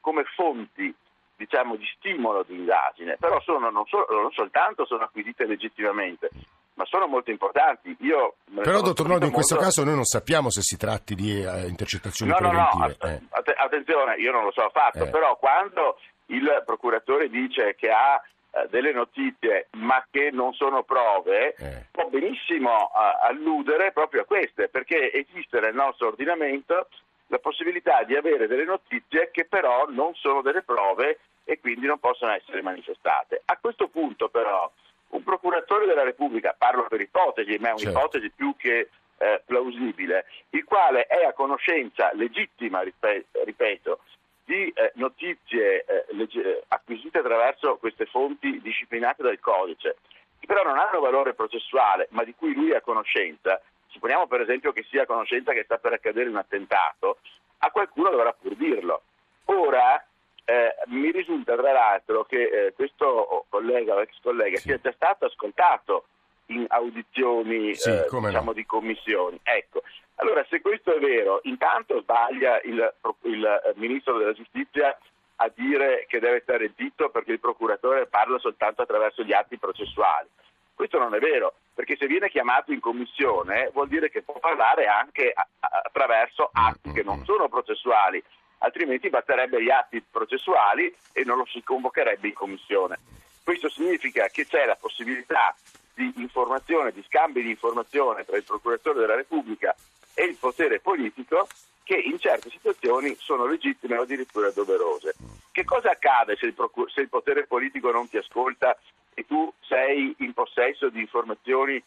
come 0.00 0.24
fonti 0.36 0.94
diciamo, 1.34 1.76
di 1.76 1.86
stimolo 1.96 2.44
di 2.46 2.56
indagine, 2.56 3.16
però 3.18 3.40
sono, 3.40 3.70
non, 3.70 3.86
so, 3.86 4.06
non 4.10 4.30
soltanto 4.32 4.84
sono 4.84 5.04
acquisite 5.04 5.46
legittimamente, 5.46 6.28
ma 6.74 6.84
sono 6.84 7.06
molto 7.06 7.30
importanti. 7.30 7.96
Io 8.00 8.34
Però, 8.54 8.82
dottor 8.82 9.08
Nodi, 9.08 9.26
in 9.26 9.32
questo 9.32 9.56
caso 9.56 9.82
noi 9.82 9.94
non 9.94 10.04
sappiamo 10.04 10.50
se 10.50 10.60
si 10.60 10.76
tratti 10.76 11.14
di 11.14 11.42
uh, 11.42 11.66
intercettazioni 11.66 12.30
no, 12.30 12.36
preventive. 12.36 12.96
No, 13.00 13.08
no, 13.08 13.08
eh. 13.08 13.20
att- 13.30 13.54
attenzione, 13.56 14.16
io 14.16 14.30
non 14.30 14.44
lo 14.44 14.52
so 14.52 14.62
affatto, 14.62 15.04
eh. 15.04 15.10
però 15.10 15.36
quando 15.36 15.98
il 16.32 16.62
procuratore 16.64 17.28
dice 17.28 17.74
che 17.74 17.90
ha 17.90 18.20
uh, 18.50 18.68
delle 18.68 18.92
notizie 18.92 19.68
ma 19.72 20.04
che 20.10 20.30
non 20.30 20.52
sono 20.54 20.82
prove, 20.82 21.54
eh. 21.54 21.86
può 21.90 22.08
benissimo 22.08 22.70
uh, 22.70 23.26
alludere 23.26 23.92
proprio 23.92 24.22
a 24.22 24.24
queste, 24.24 24.68
perché 24.68 25.12
esiste 25.12 25.60
nel 25.60 25.74
nostro 25.74 26.08
ordinamento 26.08 26.88
la 27.28 27.38
possibilità 27.38 28.02
di 28.02 28.14
avere 28.14 28.46
delle 28.46 28.64
notizie 28.64 29.30
che 29.30 29.46
però 29.46 29.86
non 29.88 30.14
sono 30.14 30.42
delle 30.42 30.62
prove 30.62 31.18
e 31.44 31.58
quindi 31.60 31.86
non 31.86 31.98
possono 31.98 32.32
essere 32.32 32.62
manifestate. 32.62 33.42
A 33.46 33.58
questo 33.60 33.88
punto 33.88 34.28
però 34.28 34.70
un 35.12 35.22
procuratore 35.22 35.86
della 35.86 36.04
Repubblica, 36.04 36.54
parlo 36.56 36.86
per 36.88 37.00
ipotesi, 37.00 37.56
ma 37.58 37.70
è 37.70 37.72
un'ipotesi 37.72 38.28
certo. 38.28 38.36
più 38.36 38.56
che 38.56 38.88
eh, 39.18 39.42
plausibile, 39.44 40.26
il 40.50 40.64
quale 40.64 41.06
è 41.06 41.24
a 41.24 41.32
conoscenza 41.32 42.10
legittima, 42.14 42.82
ripeto, 42.82 44.00
di 44.44 44.68
eh, 44.74 44.92
notizie 44.94 45.84
eh, 45.84 46.04
legge- 46.10 46.64
acquisite 46.68 47.22
attraverso 47.62 47.76
queste 47.76 48.06
fonti 48.06 48.60
disciplinate 48.60 49.22
dal 49.22 49.38
codice, 49.38 49.96
che 50.38 50.46
però 50.46 50.64
non 50.64 50.78
hanno 50.78 51.00
valore 51.00 51.34
processuale, 51.34 52.08
ma 52.10 52.24
di 52.24 52.34
cui 52.34 52.52
lui 52.52 52.72
è 52.72 52.76
a 52.76 52.80
conoscenza, 52.80 53.60
supponiamo 53.86 54.26
per 54.26 54.40
esempio 54.40 54.72
che 54.72 54.84
sia 54.90 55.02
a 55.02 55.06
conoscenza 55.06 55.52
che 55.52 55.62
sta 55.64 55.78
per 55.78 55.92
accadere 55.92 56.28
un 56.28 56.36
attentato, 56.36 57.18
a 57.58 57.70
qualcuno 57.70 58.10
dovrà 58.10 58.32
pur 58.32 58.56
dirlo. 58.56 59.02
Ora, 59.46 60.04
eh, 60.44 60.74
mi 60.86 61.12
risulta 61.12 61.54
tra 61.54 61.72
l'altro 61.72 62.24
che 62.24 62.42
eh, 62.42 62.72
questo 62.72 63.46
collega 63.48 63.94
o 63.94 64.00
ex 64.00 64.18
collega 64.20 64.56
sì. 64.56 64.68
sia 64.68 64.80
già 64.80 64.92
stato 64.92 65.26
ascoltato 65.26 66.06
in 66.46 66.66
audizioni 66.68 67.74
sì, 67.76 67.90
eh, 67.90 68.06
diciamo 68.10 68.46
no. 68.46 68.52
di 68.52 68.66
commissioni. 68.66 69.38
Ecco, 69.42 69.82
allora 70.16 70.44
se 70.50 70.60
questo 70.60 70.94
è 70.94 70.98
vero, 70.98 71.40
intanto 71.44 72.00
sbaglia 72.00 72.60
il, 72.62 72.94
il 73.22 73.44
eh, 73.44 73.72
ministro 73.76 74.18
della 74.18 74.32
giustizia 74.32 74.96
a 75.36 75.50
dire 75.54 76.06
che 76.08 76.20
deve 76.20 76.40
stare 76.40 76.72
zitto 76.76 77.10
perché 77.10 77.32
il 77.32 77.40
procuratore 77.40 78.06
parla 78.06 78.38
soltanto 78.38 78.82
attraverso 78.82 79.22
gli 79.22 79.32
atti 79.32 79.58
processuali. 79.58 80.28
Questo 80.74 80.98
non 80.98 81.14
è 81.14 81.18
vero, 81.18 81.54
perché 81.74 81.96
se 81.96 82.06
viene 82.06 82.28
chiamato 82.28 82.72
in 82.72 82.80
commissione 82.80 83.70
vuol 83.72 83.88
dire 83.88 84.10
che 84.10 84.22
può 84.22 84.38
parlare 84.38 84.86
anche 84.86 85.32
attraverso 85.60 86.50
atti 86.52 86.92
che 86.92 87.02
non 87.02 87.24
sono 87.24 87.48
processuali, 87.48 88.22
altrimenti 88.58 89.08
basterebbe 89.08 89.62
gli 89.62 89.70
atti 89.70 90.02
processuali 90.02 90.94
e 91.12 91.24
non 91.24 91.38
lo 91.38 91.46
si 91.46 91.62
convocherebbe 91.62 92.28
in 92.28 92.34
commissione. 92.34 92.98
Questo 93.44 93.68
significa 93.68 94.28
che 94.28 94.46
c'è 94.46 94.66
la 94.66 94.76
possibilità 94.76 95.54
di 95.94 96.12
informazione, 96.16 96.92
di 96.92 97.02
scambi 97.06 97.42
di 97.42 97.50
informazione 97.50 98.24
tra 98.24 98.36
il 98.36 98.44
procuratore 98.44 99.00
della 99.00 99.16
Repubblica 99.16 99.74
e 100.14 100.24
il 100.24 100.36
potere 100.36 100.80
politico 100.80 101.46
che 101.84 101.96
in 101.96 102.18
certe 102.18 102.50
situazioni 102.50 103.16
sono 103.18 103.46
legittime 103.46 103.98
o 103.98 104.02
addirittura 104.02 104.50
doverose. 104.50 105.14
Che 105.50 105.64
cosa 105.64 105.90
accade 105.90 106.36
se 106.36 106.46
il, 106.46 106.54
procur- 106.54 106.90
se 106.90 107.00
il 107.00 107.08
potere 107.08 107.46
politico 107.46 107.90
non 107.90 108.08
ti 108.08 108.16
ascolta 108.16 108.78
e 109.14 109.26
tu 109.26 109.52
sei 109.60 110.14
in 110.18 110.32
possesso 110.32 110.88
di 110.88 111.00
informazioni 111.00 111.82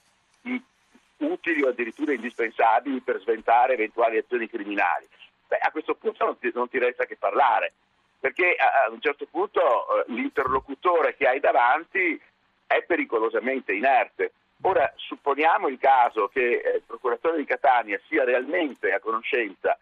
utili 1.17 1.63
o 1.63 1.69
addirittura 1.69 2.13
indispensabili 2.13 2.99
per 2.99 3.19
sventare 3.21 3.73
eventuali 3.73 4.17
azioni 4.17 4.49
criminali? 4.49 5.07
Beh, 5.47 5.57
a 5.57 5.71
questo 5.71 5.95
punto 5.95 6.25
non 6.25 6.37
ti, 6.37 6.51
non 6.53 6.69
ti 6.69 6.77
resta 6.77 7.05
che 7.05 7.15
parlare, 7.15 7.73
perché 8.19 8.55
a, 8.55 8.85
a 8.85 8.91
un 8.91 8.99
certo 8.99 9.25
punto 9.29 9.61
eh, 9.61 10.11
l'interlocutore 10.11 11.15
che 11.15 11.27
hai 11.27 11.39
davanti 11.39 12.19
è 12.67 12.83
pericolosamente 12.83 13.73
inerte. 13.73 14.31
Ora 14.61 14.91
supponiamo 14.95 15.67
il 15.67 15.77
caso 15.77 16.27
che 16.27 16.61
eh, 16.63 16.75
il 16.77 16.83
procuratore 16.85 17.37
di 17.37 17.45
Catania 17.45 17.99
sia 18.07 18.23
realmente 18.23 18.91
a 18.91 18.99
conoscenza 18.99 19.77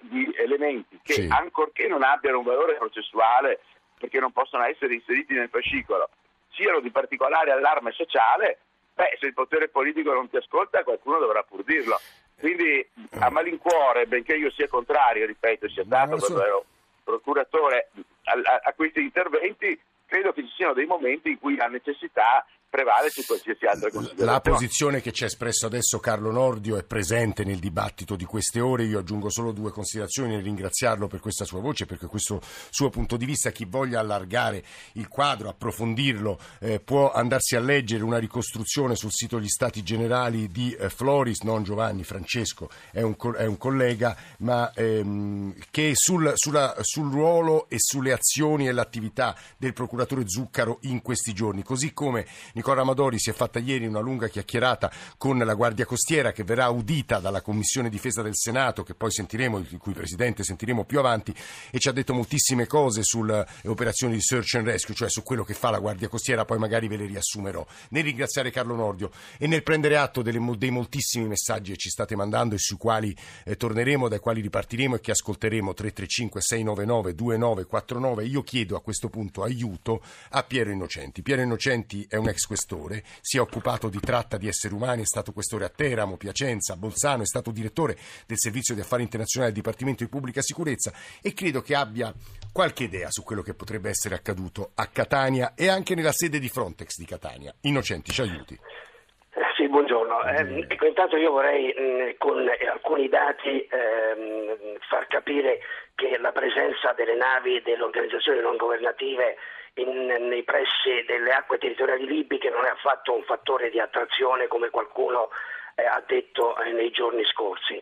di 0.00 0.32
elementi 0.38 0.98
che, 1.02 1.12
sì. 1.12 1.28
ancorché 1.30 1.86
non 1.86 2.02
abbiano 2.02 2.38
un 2.38 2.44
valore 2.44 2.76
processuale, 2.76 3.60
perché 3.98 4.18
non 4.18 4.32
possono 4.32 4.64
essere 4.64 4.94
inseriti 4.94 5.34
nel 5.34 5.50
fascicolo, 5.50 6.08
siano 6.50 6.80
di 6.80 6.90
particolare 6.90 7.50
allarme 7.50 7.92
sociale, 7.92 8.58
beh, 8.94 9.16
se 9.20 9.26
il 9.26 9.34
potere 9.34 9.68
politico 9.68 10.12
non 10.12 10.30
ti 10.30 10.36
ascolta, 10.36 10.82
qualcuno 10.82 11.18
dovrà 11.18 11.42
pur 11.42 11.62
dirlo. 11.62 12.00
Quindi 12.38 12.86
a 13.18 13.30
malincuore, 13.30 14.06
benché 14.06 14.34
io 14.34 14.50
sia 14.50 14.68
contrario, 14.68 15.26
ripeto, 15.26 15.68
sia 15.68 15.84
stato 15.84 16.16
quando 16.16 16.44
ero 16.44 16.64
procuratore 17.04 17.90
a, 18.24 18.32
a, 18.32 18.60
a 18.64 18.72
questi 18.72 19.00
interventi, 19.00 19.78
credo 20.06 20.32
che 20.32 20.42
ci 20.42 20.52
siano 20.54 20.72
dei 20.72 20.86
momenti 20.86 21.30
in 21.30 21.38
cui 21.38 21.56
la 21.56 21.68
necessità 21.68 22.44
prevale 22.76 23.08
su 23.08 23.24
qualsiasi 23.24 23.64
altra 23.64 23.90
considerazione. 23.90 24.30
La 24.30 24.40
posizione 24.40 25.00
che 25.00 25.10
ci 25.12 25.22
ha 25.24 25.26
espresso 25.26 25.64
adesso 25.64 25.98
Carlo 25.98 26.30
Nordio 26.30 26.76
è 26.76 26.84
presente 26.84 27.42
nel 27.42 27.58
dibattito 27.58 28.16
di 28.16 28.26
queste 28.26 28.60
ore. 28.60 28.84
Io 28.84 28.98
aggiungo 28.98 29.30
solo 29.30 29.52
due 29.52 29.70
considerazioni 29.70 30.34
nel 30.34 30.42
ringraziarlo 30.42 31.06
per 31.06 31.20
questa 31.20 31.46
sua 31.46 31.60
voce, 31.60 31.86
perché 31.86 32.06
questo 32.06 32.42
suo 32.68 32.90
punto 32.90 33.16
di 33.16 33.24
vista, 33.24 33.50
chi 33.50 33.64
voglia 33.64 34.00
allargare 34.00 34.62
il 34.92 35.08
quadro, 35.08 35.48
approfondirlo, 35.48 36.38
eh, 36.60 36.78
può 36.80 37.10
andarsi 37.12 37.56
a 37.56 37.60
leggere 37.60 38.04
una 38.04 38.18
ricostruzione 38.18 38.94
sul 38.94 39.10
sito 39.10 39.40
Gli 39.40 39.48
Stati 39.48 39.82
Generali 39.82 40.48
di 40.48 40.74
eh, 40.74 40.90
Floris, 40.90 41.40
non 41.40 41.62
Giovanni, 41.62 42.04
Francesco 42.04 42.68
è 42.92 43.00
un, 43.00 43.16
è 43.38 43.46
un 43.46 43.56
collega, 43.56 44.14
ma 44.38 44.70
ehm, 44.74 45.54
che 45.70 45.92
sul, 45.94 46.30
sulla, 46.34 46.76
sul 46.80 47.10
ruolo 47.10 47.70
e 47.70 47.76
sulle 47.78 48.12
azioni 48.12 48.68
e 48.68 48.72
l'attività 48.72 49.34
del 49.56 49.72
procuratore 49.72 50.28
Zuccaro 50.28 50.78
in 50.82 51.00
questi 51.00 51.32
giorni, 51.32 51.62
così 51.62 51.94
come 51.94 52.26
Nicola 52.52 52.65
Amadori 52.72 53.18
si 53.18 53.30
è 53.30 53.32
fatta 53.32 53.58
ieri 53.58 53.86
una 53.86 54.00
lunga 54.00 54.28
chiacchierata 54.28 54.90
con 55.16 55.38
la 55.38 55.54
Guardia 55.54 55.84
Costiera 55.84 56.32
che 56.32 56.44
verrà 56.44 56.68
udita 56.68 57.18
dalla 57.18 57.40
Commissione 57.40 57.88
Difesa 57.88 58.22
del 58.22 58.36
Senato, 58.36 58.82
che 58.82 58.94
poi 58.94 59.10
sentiremo, 59.10 59.58
il 59.58 59.78
cui 59.78 59.92
Presidente 59.92 60.42
sentiremo 60.42 60.84
più 60.84 60.98
avanti, 60.98 61.34
e 61.70 61.78
ci 61.78 61.88
ha 61.88 61.92
detto 61.92 62.14
moltissime 62.14 62.66
cose 62.66 63.02
sulle 63.02 63.46
operazioni 63.64 64.14
di 64.14 64.20
search 64.20 64.54
and 64.56 64.66
rescue, 64.66 64.94
cioè 64.94 65.10
su 65.10 65.22
quello 65.22 65.44
che 65.44 65.54
fa 65.54 65.70
la 65.70 65.78
Guardia 65.78 66.08
Costiera, 66.08 66.44
poi 66.44 66.58
magari 66.58 66.88
ve 66.88 66.96
le 66.96 67.06
riassumerò. 67.06 67.64
Nel 67.90 68.04
ringraziare 68.04 68.50
Carlo 68.50 68.74
Nordio 68.74 69.10
e 69.38 69.46
nel 69.46 69.62
prendere 69.62 69.96
atto 69.96 70.22
delle, 70.22 70.40
dei 70.56 70.70
moltissimi 70.70 71.26
messaggi 71.26 71.72
che 71.72 71.78
ci 71.78 71.90
state 71.90 72.16
mandando 72.16 72.54
e 72.54 72.58
sui 72.58 72.76
quali 72.76 73.14
eh, 73.44 73.56
torneremo, 73.56 74.08
dai 74.08 74.18
quali 74.18 74.40
ripartiremo 74.40 74.96
e 74.96 75.00
che 75.00 75.10
ascolteremo 75.12 75.72
335 75.72 76.40
699 76.40 77.14
2949, 77.14 78.24
io 78.24 78.42
chiedo 78.42 78.76
a 78.76 78.82
questo 78.82 79.08
punto 79.08 79.42
aiuto 79.42 80.02
a 80.30 80.42
Piero 80.42 80.70
Innocenti. 80.70 81.22
Piero 81.22 81.42
Innocenti 81.42 82.06
è 82.08 82.16
un 82.16 82.28
ex 82.28 82.45
questore, 82.46 83.02
si 83.20 83.36
è 83.36 83.40
occupato 83.40 83.88
di 83.88 84.00
tratta 84.00 84.36
di 84.36 84.48
esseri 84.48 84.74
umani, 84.74 85.02
è 85.02 85.06
stato 85.06 85.32
questore 85.32 85.64
a 85.64 85.68
Teramo, 85.68 86.16
Piacenza, 86.16 86.76
Bolzano, 86.76 87.22
è 87.22 87.26
stato 87.26 87.50
direttore 87.50 87.96
del 88.26 88.38
Servizio 88.38 88.74
di 88.74 88.80
Affari 88.80 89.02
Internazionali 89.02 89.52
del 89.52 89.62
Dipartimento 89.62 90.04
di 90.04 90.10
Pubblica 90.10 90.40
Sicurezza 90.40 90.92
e 91.22 91.34
credo 91.34 91.60
che 91.60 91.74
abbia 91.74 92.12
qualche 92.52 92.84
idea 92.84 93.10
su 93.10 93.22
quello 93.22 93.42
che 93.42 93.54
potrebbe 93.54 93.88
essere 93.88 94.14
accaduto 94.14 94.70
a 94.74 94.86
Catania 94.86 95.54
e 95.54 95.68
anche 95.68 95.94
nella 95.94 96.12
sede 96.12 96.38
di 96.38 96.48
Frontex 96.48 96.96
di 96.98 97.04
Catania. 97.04 97.54
Innocenti, 97.62 98.12
ci 98.12 98.22
aiuti. 98.22 98.54
Eh, 98.54 99.52
sì, 99.56 99.68
buongiorno. 99.68 100.24
Eh, 100.24 100.66
ecco, 100.68 100.86
intanto 100.86 101.16
io 101.16 101.30
vorrei 101.32 101.66
mh, 101.66 102.16
con 102.16 102.48
alcuni 102.72 103.08
dati 103.08 103.68
ehm, 103.68 104.78
far 104.88 105.06
capire 105.08 105.60
che 105.94 106.16
la 106.18 106.32
presenza 106.32 106.92
delle 106.92 107.16
navi 107.16 107.60
delle 107.62 107.82
organizzazioni 107.82 108.40
non 108.40 108.56
governative 108.56 109.36
in, 109.76 110.06
nei 110.28 110.42
pressi 110.44 111.04
delle 111.06 111.32
acque 111.32 111.58
territoriali 111.58 112.06
libiche 112.06 112.50
non 112.50 112.64
è 112.64 112.68
affatto 112.68 113.14
un 113.14 113.22
fattore 113.24 113.70
di 113.70 113.80
attrazione 113.80 114.46
come 114.46 114.70
qualcuno 114.70 115.30
eh, 115.74 115.84
ha 115.84 116.02
detto 116.06 116.56
eh, 116.58 116.72
nei 116.72 116.90
giorni 116.90 117.24
scorsi. 117.24 117.80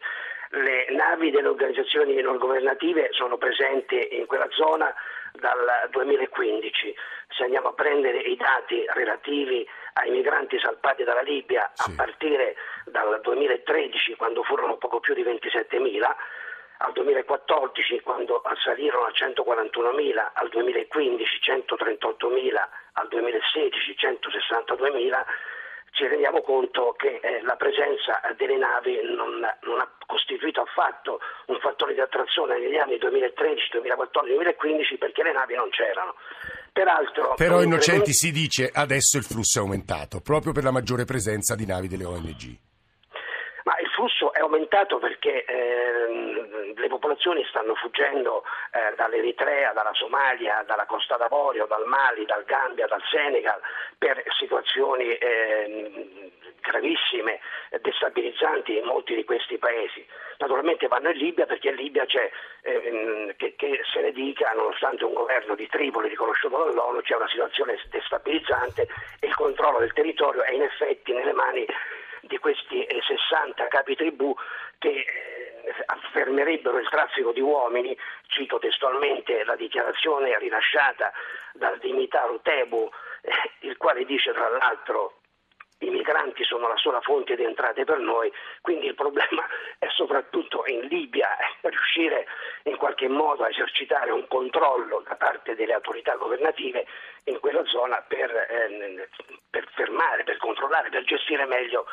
Le 0.50 0.86
navi 0.90 1.30
delle 1.30 1.48
organizzazioni 1.48 2.20
non 2.20 2.38
governative 2.38 3.08
sono 3.12 3.36
presenti 3.36 4.16
in 4.16 4.26
quella 4.26 4.48
zona 4.50 4.94
dal 5.32 5.88
2015. 5.90 6.94
Se 7.28 7.42
andiamo 7.44 7.68
a 7.68 7.72
prendere 7.72 8.18
i 8.18 8.36
dati 8.36 8.84
relativi 8.88 9.66
ai 9.94 10.10
migranti 10.10 10.58
salpati 10.58 11.02
dalla 11.02 11.22
Libia 11.22 11.70
sì. 11.74 11.90
a 11.90 11.94
partire 11.96 12.54
dal 12.86 13.20
2013, 13.20 14.14
quando 14.16 14.42
furono 14.44 14.76
poco 14.76 15.00
più 15.00 15.14
di 15.14 15.24
27.000, 15.24 16.14
al 16.78 16.92
2014 16.92 18.00
quando 18.00 18.42
salirono 18.62 19.06
a 19.06 19.12
141.000, 19.12 20.30
al 20.34 20.48
2015 20.48 21.38
138.000, 21.42 22.68
al 22.92 23.08
2016 23.08 23.96
162.000, 23.98 25.24
ci 25.94 26.06
rendiamo 26.08 26.42
conto 26.42 26.94
che 26.98 27.20
eh, 27.22 27.40
la 27.42 27.54
presenza 27.54 28.20
delle 28.36 28.58
navi 28.58 28.98
non, 29.14 29.38
non, 29.38 29.80
ha 29.80 29.88
costituito 30.06 30.62
affatto 30.62 31.20
un 31.46 31.58
fattore 31.60 31.94
di 31.94 32.00
attrazione 32.00 32.58
negli 32.58 32.76
anni 32.76 32.98
2013, 32.98 33.70
2014, 33.70 34.34
2015 34.34 34.98
perché 34.98 35.22
le 35.22 35.32
navi 35.32 35.54
non 35.54 35.70
c'erano. 35.70 36.14
Peraltro, 36.72 37.34
Però 37.36 37.62
Innocenti 37.62 38.12
si 38.12 38.32
dice 38.32 38.68
adesso 38.72 39.16
il 39.18 39.22
flusso 39.22 39.60
è 39.60 39.62
aumentato 39.62 40.20
proprio 40.20 40.52
per 40.52 40.64
la 40.64 40.72
maggiore 40.72 41.04
presenza 41.04 41.54
di 41.54 41.64
navi 41.64 41.86
delle 41.86 42.04
ONG. 42.04 42.63
Flusso 44.04 44.34
è 44.34 44.40
aumentato 44.40 44.98
perché 44.98 45.46
eh, 45.46 46.74
le 46.76 46.88
popolazioni 46.88 47.42
stanno 47.48 47.74
fuggendo 47.74 48.44
eh, 48.70 48.94
dall'Eritrea, 48.96 49.72
dalla 49.72 49.94
Somalia, 49.94 50.62
dalla 50.66 50.84
Costa 50.84 51.16
d'Avorio, 51.16 51.64
dal 51.64 51.86
Mali, 51.86 52.26
dal 52.26 52.44
Gambia, 52.44 52.86
dal 52.86 53.00
Senegal 53.10 53.58
per 53.96 54.22
situazioni 54.38 55.16
eh, 55.16 56.20
gravissime, 56.60 57.40
destabilizzanti 57.80 58.76
in 58.76 58.84
molti 58.84 59.14
di 59.14 59.24
questi 59.24 59.56
paesi. 59.56 60.06
Naturalmente 60.36 60.86
vanno 60.86 61.08
in 61.08 61.16
Libia 61.16 61.46
perché 61.46 61.70
in 61.70 61.76
Libia 61.76 62.04
c'è, 62.04 62.30
ehm, 62.60 63.36
che, 63.36 63.54
che, 63.56 63.80
se 63.90 64.02
ne 64.02 64.12
dica, 64.12 64.52
nonostante 64.52 65.04
un 65.04 65.14
governo 65.14 65.54
di 65.54 65.66
Tripoli 65.68 66.10
riconosciuto 66.10 66.64
dall'ONU, 66.64 67.00
c'è 67.00 67.16
una 67.16 67.28
situazione 67.28 67.80
destabilizzante 67.88 68.86
e 69.20 69.26
il 69.26 69.34
controllo 69.34 69.78
del 69.78 69.94
territorio 69.94 70.42
è 70.42 70.52
in 70.52 70.62
effetti 70.62 71.12
nelle 71.14 71.32
mani 71.32 71.66
di 72.26 72.38
questi 72.38 72.86
60 72.88 73.68
capi 73.68 73.96
tribù 73.96 74.34
che 74.78 74.88
eh, 74.88 75.74
affermerebbero 75.86 76.78
il 76.78 76.88
traffico 76.88 77.32
di 77.32 77.40
uomini, 77.40 77.96
cito 78.26 78.58
testualmente 78.58 79.44
la 79.44 79.56
dichiarazione 79.56 80.38
rilasciata 80.38 81.12
dal 81.52 81.78
dignitario 81.78 82.40
Tebu, 82.42 82.90
eh, 83.22 83.32
il 83.60 83.76
quale 83.76 84.04
dice 84.04 84.32
tra 84.32 84.48
l'altro 84.48 85.20
i 85.86 85.90
migranti 85.90 86.44
sono 86.44 86.68
la 86.68 86.76
sola 86.76 87.00
fonte 87.00 87.36
di 87.36 87.44
entrate 87.44 87.84
per 87.84 87.98
noi, 87.98 88.32
quindi 88.60 88.86
il 88.86 88.94
problema 88.94 89.46
è 89.78 89.86
soprattutto 89.90 90.64
in 90.66 90.80
Libia 90.88 91.28
eh, 91.36 91.68
riuscire 91.68 92.26
in 92.64 92.76
qualche 92.76 93.08
modo 93.08 93.44
a 93.44 93.48
esercitare 93.48 94.10
un 94.10 94.26
controllo 94.28 95.02
da 95.06 95.16
parte 95.16 95.54
delle 95.54 95.74
autorità 95.74 96.14
governative 96.16 96.86
in 97.24 97.38
quella 97.40 97.64
zona 97.66 98.02
per, 98.06 98.30
eh, 98.30 99.08
per 99.50 99.68
fermare, 99.74 100.24
per 100.24 100.36
controllare, 100.38 100.90
per 100.90 101.04
gestire 101.04 101.46
meglio 101.46 101.86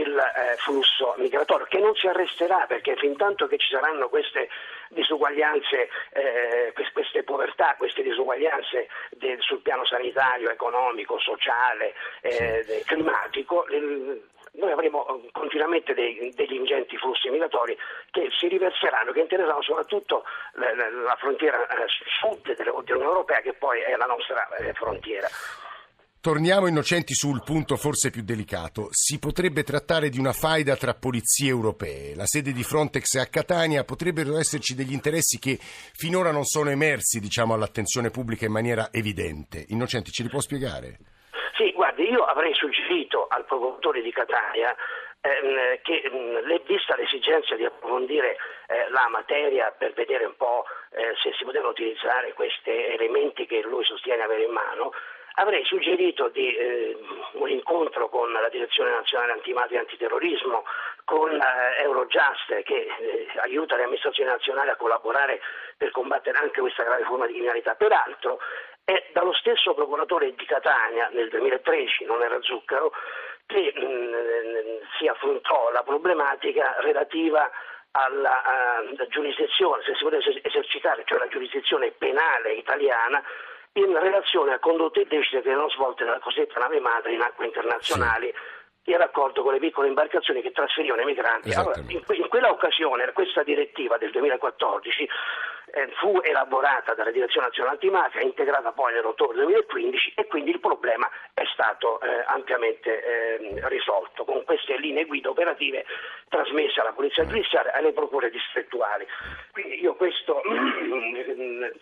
il 0.00 0.16
eh, 0.16 0.56
flusso 0.56 1.14
migratorio, 1.18 1.66
che 1.66 1.78
non 1.78 1.94
si 1.94 2.06
arresterà 2.06 2.66
perché 2.66 2.96
fin 2.96 3.16
tanto 3.16 3.46
che 3.46 3.58
ci 3.58 3.68
saranno 3.70 4.08
queste 4.08 4.48
disuguaglianze, 4.88 5.88
eh, 6.12 6.72
queste 6.92 7.22
povertà, 7.22 7.74
queste 7.76 8.02
disuguaglianze 8.02 8.88
del, 9.10 9.40
sul 9.40 9.60
piano 9.60 9.84
sanitario, 9.84 10.50
economico, 10.50 11.18
sociale, 11.18 11.94
eh, 12.20 12.82
climatico, 12.86 13.66
il, 13.70 14.22
noi 14.56 14.72
avremo 14.72 15.04
continuamente 15.32 15.94
dei, 15.94 16.32
degli 16.34 16.54
ingenti 16.54 16.96
flussi 16.96 17.28
migratori 17.28 17.76
che 18.10 18.28
si 18.38 18.48
riverseranno, 18.48 19.12
che 19.12 19.20
interessano 19.20 19.62
soprattutto 19.62 20.24
la, 20.52 20.74
la, 20.74 20.90
la 20.90 21.16
frontiera 21.16 21.66
eh, 21.66 21.84
sud 22.18 22.54
dell'Unione 22.54 23.04
Europea 23.04 23.40
che 23.40 23.52
poi 23.52 23.80
è 23.80 23.96
la 23.96 24.06
nostra 24.06 24.48
eh, 24.56 24.72
frontiera. 24.72 25.28
Torniamo 26.26 26.66
innocenti 26.66 27.14
sul 27.14 27.40
punto 27.44 27.76
forse 27.76 28.10
più 28.10 28.22
delicato. 28.24 28.88
Si 28.90 29.20
potrebbe 29.20 29.62
trattare 29.62 30.08
di 30.08 30.18
una 30.18 30.32
faida 30.32 30.74
tra 30.74 30.92
polizie 30.92 31.50
europee. 31.50 32.16
La 32.16 32.26
sede 32.26 32.50
di 32.50 32.64
Frontex 32.64 33.14
è 33.14 33.20
a 33.20 33.30
Catania, 33.30 33.84
potrebbero 33.84 34.36
esserci 34.36 34.74
degli 34.74 34.90
interessi 34.90 35.38
che 35.38 35.54
finora 35.94 36.32
non 36.32 36.42
sono 36.42 36.70
emersi, 36.70 37.20
diciamo, 37.20 37.54
all'attenzione 37.54 38.10
pubblica 38.10 38.44
in 38.44 38.50
maniera 38.50 38.88
evidente. 38.90 39.66
Innocenti, 39.68 40.10
ce 40.10 40.24
li 40.24 40.28
può 40.28 40.40
spiegare? 40.40 40.98
Sì, 41.54 41.70
guardi, 41.70 42.10
io 42.10 42.24
avrei 42.24 42.52
suggerito 42.54 43.28
al 43.30 43.44
procuratore 43.44 44.02
di 44.02 44.10
Catania 44.10 44.74
ehm, 45.22 45.78
che 45.82 46.10
mh, 46.10 46.66
vista 46.66 46.96
l'esigenza 46.96 47.54
di 47.54 47.64
approfondire 47.64 48.36
eh, 48.66 48.90
la 48.90 49.06
materia 49.08 49.70
per 49.70 49.92
vedere 49.92 50.24
un 50.24 50.34
po' 50.36 50.64
eh, 50.90 51.14
se 51.22 51.30
si 51.38 51.44
potevano 51.44 51.70
utilizzare 51.70 52.32
questi 52.34 52.70
elementi 52.70 53.46
che 53.46 53.62
lui 53.62 53.84
sostiene 53.84 54.22
avere 54.22 54.42
in 54.42 54.50
mano, 54.50 54.90
avrei 55.38 55.64
suggerito 55.64 56.28
di, 56.28 56.54
eh, 56.54 56.96
un 57.32 57.48
incontro 57.48 58.08
con 58.08 58.30
la 58.32 58.48
Direzione 58.48 58.90
Nazionale 58.90 59.32
Antimafia 59.32 59.76
e 59.76 59.80
Antiterrorismo, 59.80 60.64
con 61.04 61.30
eh, 61.30 61.82
Eurojust 61.82 62.62
che 62.62 62.86
eh, 62.98 63.26
aiuta 63.42 63.76
le 63.76 63.82
amministrazioni 63.82 64.30
nazionali 64.30 64.70
a 64.70 64.76
collaborare 64.76 65.40
per 65.76 65.90
combattere 65.90 66.38
anche 66.38 66.60
questa 66.60 66.84
grave 66.84 67.04
forma 67.04 67.26
di 67.26 67.32
criminalità. 67.32 67.74
Peraltro 67.74 68.38
è 68.84 69.10
dallo 69.12 69.32
stesso 69.34 69.74
procuratore 69.74 70.34
di 70.34 70.44
Catania 70.46 71.08
nel 71.12 71.28
2013, 71.28 72.04
non 72.04 72.22
era 72.22 72.40
Zuccaro, 72.40 72.92
che 73.44 73.72
mh, 73.74 73.84
mm, 73.84 74.76
si 74.98 75.06
affrontò 75.06 75.70
la 75.70 75.82
problematica 75.82 76.76
relativa 76.80 77.50
alla, 77.90 78.42
alla 78.42 79.06
giurisdizione, 79.08 79.82
se 79.82 79.94
si 79.96 80.02
potesse 80.02 80.40
esercitare, 80.42 81.02
cioè 81.04 81.18
la 81.18 81.28
giurisdizione 81.28 81.90
penale 81.92 82.52
italiana 82.52 83.22
in 83.76 83.98
relazione 83.98 84.54
a 84.54 84.58
condotte 84.58 85.00
illecite 85.00 85.42
che 85.42 85.50
erano 85.50 85.68
svolte 85.70 86.04
dalla 86.04 86.18
cosiddetta 86.18 86.60
nave 86.60 86.80
madre 86.80 87.12
in 87.12 87.20
acque 87.20 87.46
internazionali. 87.46 88.32
Il 88.86 88.96
raccordo 88.98 89.42
con 89.42 89.52
le 89.52 89.58
piccole 89.58 89.88
imbarcazioni 89.88 90.42
che 90.42 90.52
trasferivano 90.52 91.02
i 91.02 91.04
migranti. 91.04 91.52
Allora, 91.52 91.80
in, 91.88 92.00
in, 92.08 92.28
quella 92.28 92.50
occasione, 92.50 93.12
questa 93.12 93.42
direttiva 93.42 93.98
del 93.98 94.10
2014 94.12 95.08
eh, 95.76 95.88
fu 95.98 96.20
elaborata 96.22 96.94
dalla 96.94 97.10
Direzione 97.10 97.46
Nazionale 97.46 97.74
Antimafia, 97.74 98.20
integrata 98.20 98.72
poi 98.72 98.92
nell'ottobre 98.94 99.36
2015 99.38 100.12
e 100.16 100.26
quindi 100.26 100.50
il 100.50 100.60
problema 100.60 101.08
è 101.34 101.42
stato 101.52 102.00
eh, 102.00 102.24
ampiamente 102.26 103.02
eh, 103.02 103.68
risolto 103.68 104.24
con 104.24 104.44
queste 104.44 104.78
linee 104.78 105.04
guida 105.04 105.30
operative 105.30 105.84
trasmesse 106.28 106.80
alla 106.80 106.92
Polizia 106.92 107.26
Giudiziaria 107.26 107.72
e 107.74 107.78
alle 107.78 107.92
procure 107.92 108.30
distrettuali. 108.30 109.06
Quindi 109.52 109.80
io 109.80 109.94
questo 109.96 110.40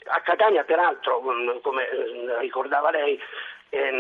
a 0.07 0.21
Catania 0.21 0.65
peraltro, 0.65 1.21
come 1.63 1.89
eh, 1.89 2.39
ricordava 2.41 2.91
lei, 2.91 3.21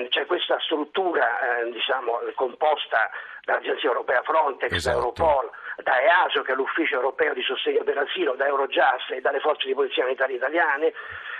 c'è 0.08 0.26
questa 0.26 0.58
struttura 0.60 1.58
eh, 1.60 1.70
diciamo, 1.70 2.20
composta 2.34 3.10
dall'Agenzia 3.44 3.88
Europea 3.88 4.22
Frontex, 4.22 4.72
esatto. 4.72 4.96
da 4.96 5.02
Europol, 5.02 5.50
da 5.82 6.00
EASO 6.00 6.42
che 6.42 6.52
è 6.52 6.54
l'Ufficio 6.54 6.94
Europeo 6.94 7.34
di 7.34 7.42
Sostegno 7.42 7.82
per 7.82 7.96
l'Asilo, 7.96 8.34
da 8.34 8.46
Eurojust 8.46 9.10
e 9.10 9.20
dalle 9.20 9.40
forze 9.40 9.66
di 9.66 9.74
polizia 9.74 10.04
militari 10.04 10.34
italiane, 10.34 10.92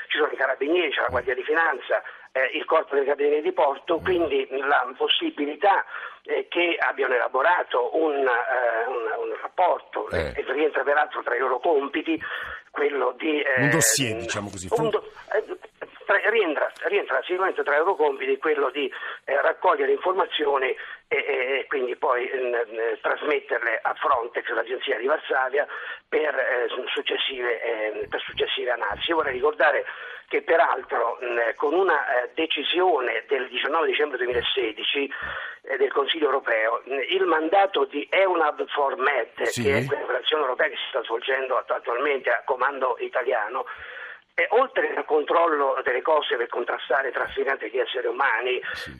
ci 0.08 0.18
sono 0.18 0.30
i 0.30 0.36
carabinieri, 0.36 0.90
c'è 0.90 1.00
la 1.00 1.08
Guardia 1.08 1.34
di 1.34 1.42
Finanza, 1.42 2.02
eh, 2.32 2.50
il 2.54 2.64
Corpo 2.64 2.94
dei 2.94 3.04
Carabinieri 3.04 3.42
di 3.42 3.52
Porto, 3.52 3.98
quindi 3.98 4.46
la 4.50 4.92
possibilità 4.96 5.84
eh, 6.24 6.46
che 6.48 6.76
abbiano 6.78 7.14
elaborato 7.14 7.96
un, 7.96 8.12
uh, 8.12 8.90
un, 8.90 9.28
un 9.28 9.36
rapporto 9.40 10.08
eh. 10.10 10.32
e 10.36 10.44
rientra 10.52 10.82
peraltro 10.82 11.22
tra 11.22 11.34
i 11.34 11.38
loro 11.38 11.58
compiti 11.58 12.20
quello 12.70 13.14
di... 13.16 13.42
un 13.56 13.70
dossier, 13.70 14.18
diciamo 14.18 14.50
così. 14.50 14.68
Un 14.70 14.90
do, 14.90 15.04
tra, 16.04 16.18
rientra, 16.30 16.70
rientra, 16.84 17.22
sicuramente 17.22 17.62
tra 17.62 17.74
i 17.74 17.78
loro 17.78 17.96
compiti 17.96 18.38
quello 18.38 18.70
di 18.70 18.90
eh, 19.24 19.40
raccogliere 19.40 19.92
informazioni 19.92 20.74
e, 21.08 21.16
e 21.16 21.64
quindi 21.68 21.96
poi 21.96 22.28
eh, 22.28 22.98
trasmetterle 23.00 23.80
a 23.82 23.94
Frontex, 23.94 24.48
l'agenzia 24.50 24.98
di 24.98 25.06
Varsavia, 25.06 25.66
per, 26.08 26.34
eh, 26.34 26.68
successive, 26.92 27.62
eh, 27.62 28.06
per 28.08 28.20
successive, 28.20 28.70
analisi. 28.70 29.10
Io 29.10 29.16
vorrei 29.16 29.34
ricordare 29.34 29.84
che 30.28 30.42
peraltro 30.42 31.18
mh, 31.20 31.54
con 31.56 31.74
una 31.74 32.22
eh, 32.22 32.30
decisione 32.34 33.24
del 33.28 33.48
19 33.48 33.86
dicembre 33.86 34.16
2016 34.18 35.12
eh, 35.62 35.76
del 35.76 35.92
Consiglio 35.92 36.26
europeo, 36.26 36.82
mh, 36.84 37.00
il 37.10 37.24
mandato 37.24 37.84
di 37.84 38.06
EUNAV 38.10 38.66
for 38.68 38.96
Med, 38.96 39.42
sì. 39.42 39.62
che 39.62 39.78
è 39.78 39.84
quell'operazione 39.84 40.42
europea 40.42 40.68
che 40.68 40.76
si 40.76 40.88
sta 40.88 41.02
svolgendo 41.02 41.56
attualmente 41.56 42.30
a 42.30 42.42
comando 42.44 42.96
italiano, 42.98 43.66
e 44.34 44.48
oltre 44.50 44.92
al 44.96 45.04
controllo 45.04 45.80
delle 45.84 46.02
cose 46.02 46.36
per 46.36 46.48
contrastare 46.48 47.08
i 47.08 47.12
trafficanti 47.12 47.70
di 47.70 47.78
esseri 47.78 48.08
umani, 48.08 48.60
sì. 48.72 48.90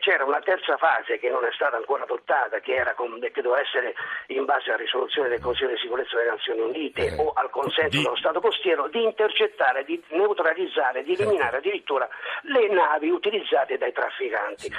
c'era 0.00 0.24
una 0.24 0.40
terza 0.40 0.76
fase 0.78 1.20
che 1.20 1.30
non 1.30 1.44
è 1.44 1.52
stata 1.52 1.76
ancora 1.76 2.02
adottata, 2.02 2.58
che, 2.58 2.74
era, 2.74 2.92
che 3.32 3.40
doveva 3.40 3.62
essere 3.62 3.94
in 4.26 4.44
base 4.44 4.70
alla 4.70 4.78
risoluzione 4.78 5.28
del 5.28 5.40
Consiglio 5.40 5.70
di 5.70 5.78
sicurezza 5.78 6.16
delle 6.16 6.30
Nazioni 6.30 6.60
Unite 6.60 7.06
eh. 7.06 7.22
o 7.22 7.32
al 7.34 7.50
consenso 7.50 7.96
di... 7.96 8.02
dello 8.02 8.16
Stato 8.16 8.40
costiero, 8.40 8.88
di 8.88 9.04
intercettare, 9.04 9.84
di 9.84 10.02
neutralizzare, 10.08 11.04
di 11.04 11.14
eliminare 11.14 11.58
addirittura 11.58 12.08
le 12.42 12.68
navi 12.68 13.10
utilizzate 13.10 13.78
dai 13.78 13.92
trafficanti. 13.92 14.62
Sì. 14.62 14.72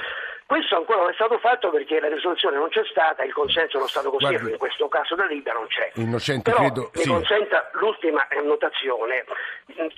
Questo 0.51 0.75
ancora 0.75 0.99
non 0.99 1.11
è 1.11 1.13
stato 1.13 1.39
fatto 1.39 1.69
perché 1.69 2.01
la 2.01 2.09
risoluzione 2.09 2.57
non 2.57 2.67
c'è 2.67 2.83
stata, 2.89 3.23
il 3.23 3.31
consenso 3.31 3.77
dello 3.77 3.87
Stato 3.87 4.09
costiero, 4.09 4.35
Guardi, 4.35 4.51
in 4.51 4.57
questo 4.57 4.89
caso 4.89 5.15
da 5.15 5.25
Libia, 5.25 5.53
non 5.53 5.65
c'è. 5.67 5.91
Innocenti, 5.93 6.51
Però 6.51 6.57
credo, 6.57 6.91
mi 6.93 7.01
sì. 7.03 7.07
consenta 7.07 7.69
l'ultima 7.75 8.27
notazione 8.43 9.23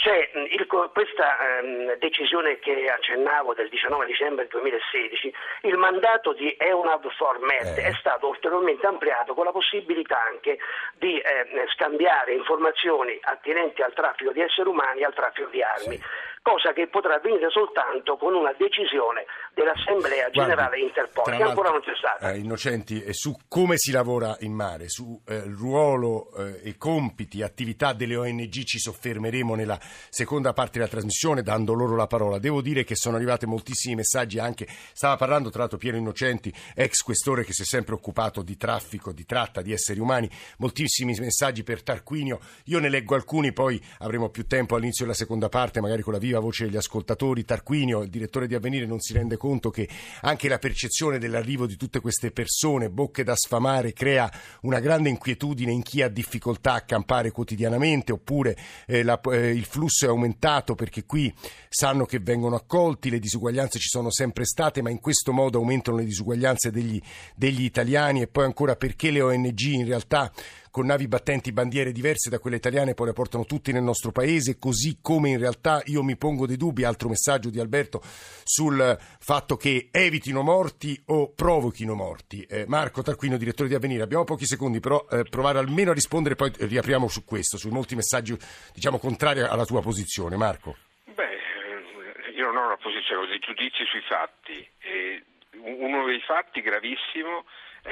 c'è 0.04 0.32
il, 0.52 0.68
questa 0.68 1.60
ehm, 1.60 1.96
decisione 1.96 2.60
che 2.60 2.90
accennavo 2.90 3.54
del 3.54 3.70
19 3.70 4.06
dicembre 4.06 4.48
2016, 4.48 5.34
il 5.62 5.78
mandato 5.78 6.34
di 6.34 6.54
EUNAV 6.60 7.10
for 7.16 7.40
Med 7.40 7.78
eh. 7.78 7.84
è 7.84 7.94
stato 8.00 8.28
ulteriormente 8.28 8.86
ampliato 8.86 9.34
con 9.34 9.46
la 9.46 9.52
possibilità 9.52 10.22
anche 10.22 10.58
di 10.96 11.18
eh, 11.20 11.48
scambiare 11.74 12.34
informazioni 12.34 13.18
attinenti 13.22 13.82
al 13.82 13.94
traffico 13.94 14.34
di 14.34 14.42
esseri 14.42 14.68
umani 14.68 15.00
e 15.00 15.06
al 15.06 15.14
traffico 15.14 15.48
di 15.48 15.64
armi. 15.64 15.96
Sì 15.96 16.32
cosa 16.44 16.74
che 16.74 16.88
potrà 16.88 17.16
avvenire 17.16 17.50
soltanto 17.50 18.18
con 18.18 18.36
una 18.36 18.54
decisione 18.58 19.26
dell'Assemblea 19.54 20.30
Generale 20.30 20.80
Interpol, 20.80 21.24
che 21.36 21.42
ancora 21.42 21.70
non 21.70 21.80
c'è 21.80 21.96
stata. 21.96 22.32
Eh, 22.32 22.40
innocenti, 22.40 23.02
eh, 23.02 23.14
su 23.14 23.36
come 23.48 23.78
si 23.78 23.92
lavora 23.92 24.36
in 24.42 24.52
mare, 24.52 24.90
su 24.90 25.20
eh, 25.26 25.44
ruolo 25.46 26.36
eh, 26.36 26.70
e 26.70 26.78
compiti, 26.78 27.42
attività 27.42 27.94
delle 27.94 28.18
ONG 28.18 28.64
ci 28.64 28.78
soffermeremo 28.78 29.56
nella 29.56 29.80
seconda 30.10 30.52
parte 30.52 30.80
della 30.80 30.90
trasmissione, 30.90 31.44
dando 31.44 31.74
loro 31.74 31.96
la 31.96 32.08
parola. 32.08 32.40
Devo 32.40 32.62
dire 32.62 32.84
che 32.84 32.96
sono 32.96 33.16
arrivati 33.16 33.46
moltissimi 33.46 33.96
messaggi 33.96 34.38
anche, 34.38 34.68
stava 34.68 35.16
parlando 35.16 35.50
tra 35.50 35.60
l'altro 35.60 35.78
Piero 35.78 35.96
Innocenti, 35.96 36.54
ex 36.76 37.02
questore 37.04 37.46
che 37.46 37.54
si 37.54 37.62
è 37.62 37.66
sempre 37.66 37.94
occupato 37.94 38.42
di 38.42 38.58
traffico, 38.58 39.14
di 39.14 39.26
tratta 39.26 39.62
di 39.62 39.72
esseri 39.72 40.02
umani, 40.02 40.30
moltissimi 40.58 41.16
messaggi 41.20 41.64
per 41.64 41.84
Tarquinio, 41.84 42.40
io 42.66 42.80
ne 42.80 42.90
leggo 42.90 43.16
alcuni, 43.16 43.54
poi 43.54 43.82
avremo 44.00 44.30
più 44.30 44.46
tempo 44.46 44.76
all'inizio 44.76 45.06
della 45.06 45.16
seconda 45.16 45.48
parte, 45.48 45.80
magari 45.80 46.02
con 46.02 46.12
la 46.12 46.20
viva 46.34 46.40
voce 46.40 46.66
degli 46.66 46.78
ascoltatori. 46.78 47.46
Tarquinio, 47.46 48.02
il 48.02 48.10
direttore 48.10 48.48
di 48.48 48.56
Avvenire, 48.56 48.86
non 48.86 49.00
si 49.00 49.14
rende 49.14 49.38
conto 49.38 49.70
che 49.70 49.88
anche 50.22 50.48
la 50.48 50.58
percezione 50.58 51.20
dell'arrivo 51.20 51.68
di 51.68 51.76
tutte 51.76 52.00
queste 52.00 52.32
persone, 52.32 52.90
bocche 52.90 53.24
da 53.24 53.36
sfamare, 53.36 53.94
crea 53.94 54.32
una 54.62 54.80
grande 54.80 55.10
inquietudine 55.10 55.72
in 55.72 55.84
chi 55.84 56.02
ha 56.02 56.10
difficoltà 56.10 56.74
a 56.74 56.82
campare 56.82 57.32
quotidianamente, 57.32 58.12
oppure 58.12 58.58
eh, 58.88 59.04
la, 59.04 59.20
eh, 59.32 59.52
il 59.52 59.66
flusso 59.66 60.06
è 60.06 60.10
aumentato 60.10 60.76
perché 60.76 61.06
qui 61.06 61.34
sanno 61.70 62.06
che 62.06 62.20
vengono 62.20 62.56
accolti, 62.56 63.10
le 63.10 63.20
disuguaglianze 63.20 63.80
ci 63.80 63.90
sono 63.90 64.12
sempre 64.12 64.46
state, 64.46 64.82
ma 64.82 64.90
in 64.90 65.00
questo 65.00 65.32
modo 65.32 65.60
aumentano 65.60 65.98
le 65.98 66.06
disuguaglianze 66.06 66.72
degli, 66.72 67.02
degli 67.36 67.64
italiani 67.64 68.22
e 68.22 68.28
poi 68.28 68.46
ancora 68.46 68.76
perché 68.76 69.12
le 69.12 69.22
ONG 69.22 69.60
in 69.60 69.86
realtà 69.86 70.32
con 70.74 70.88
navi 70.88 71.08
battenti 71.08 71.52
bandiere 71.52 71.92
diverse 71.92 72.32
da 72.32 72.40
quelle 72.40 72.56
italiane 72.56 72.96
poi 72.96 73.06
le 73.06 73.14
portano 73.14 73.46
tutti 73.46 73.72
nel 73.72 73.84
nostro 73.84 74.12
paese, 74.12 74.58
così 74.58 74.98
come 75.04 75.30
in 75.30 75.38
realtà 75.38 75.84
io 75.86 76.02
mi 76.02 76.18
pongo 76.18 76.48
dei 76.48 76.58
dubbi, 76.58 76.84
altro 76.84 77.10
messaggio 77.10 77.52
di 77.52 77.60
Alberto, 77.60 78.02
sul 78.02 78.98
fatto 79.20 79.56
che 79.56 79.90
evitino 79.92 80.42
morti 80.42 81.00
o 81.10 81.32
provochino 81.32 81.94
morti. 81.94 82.42
Eh, 82.50 82.66
Marco 82.68 83.04
Tarquino, 83.04 83.38
direttore 83.38 83.70
di 83.70 83.76
Avvenire, 83.76 84.02
abbiamo 84.02 84.24
pochi 84.24 84.48
secondi, 84.48 84.80
però 84.80 85.06
eh, 85.12 85.26
provare 85.30 85.60
almeno 85.60 85.92
a 85.92 85.94
rispondere, 85.94 86.34
poi 86.34 86.52
riapriamo 86.58 87.08
su 87.08 87.24
questo, 87.24 87.58
sui 87.58 87.70
molti 87.70 87.94
messaggi 87.94 88.36
diciamo 88.74 88.98
contrari 88.98 89.42
alla 89.42 89.66
tua 89.66 89.84
posizione. 89.84 90.38
Marco. 90.38 90.76
Beh, 91.04 91.24
eh, 91.24 92.32
io 92.36 92.48
non 92.48 92.58
ho 92.58 92.66
una 92.66 92.78
posizione, 92.78 93.22
ho 93.22 93.28
dei 93.28 93.38
giudizi 93.38 93.86
sui 93.86 94.02
fatti. 94.10 94.68
E 94.80 95.24
uno 95.52 96.04
dei 96.06 96.20
fatti 96.22 96.62
gravissimo 96.62 97.46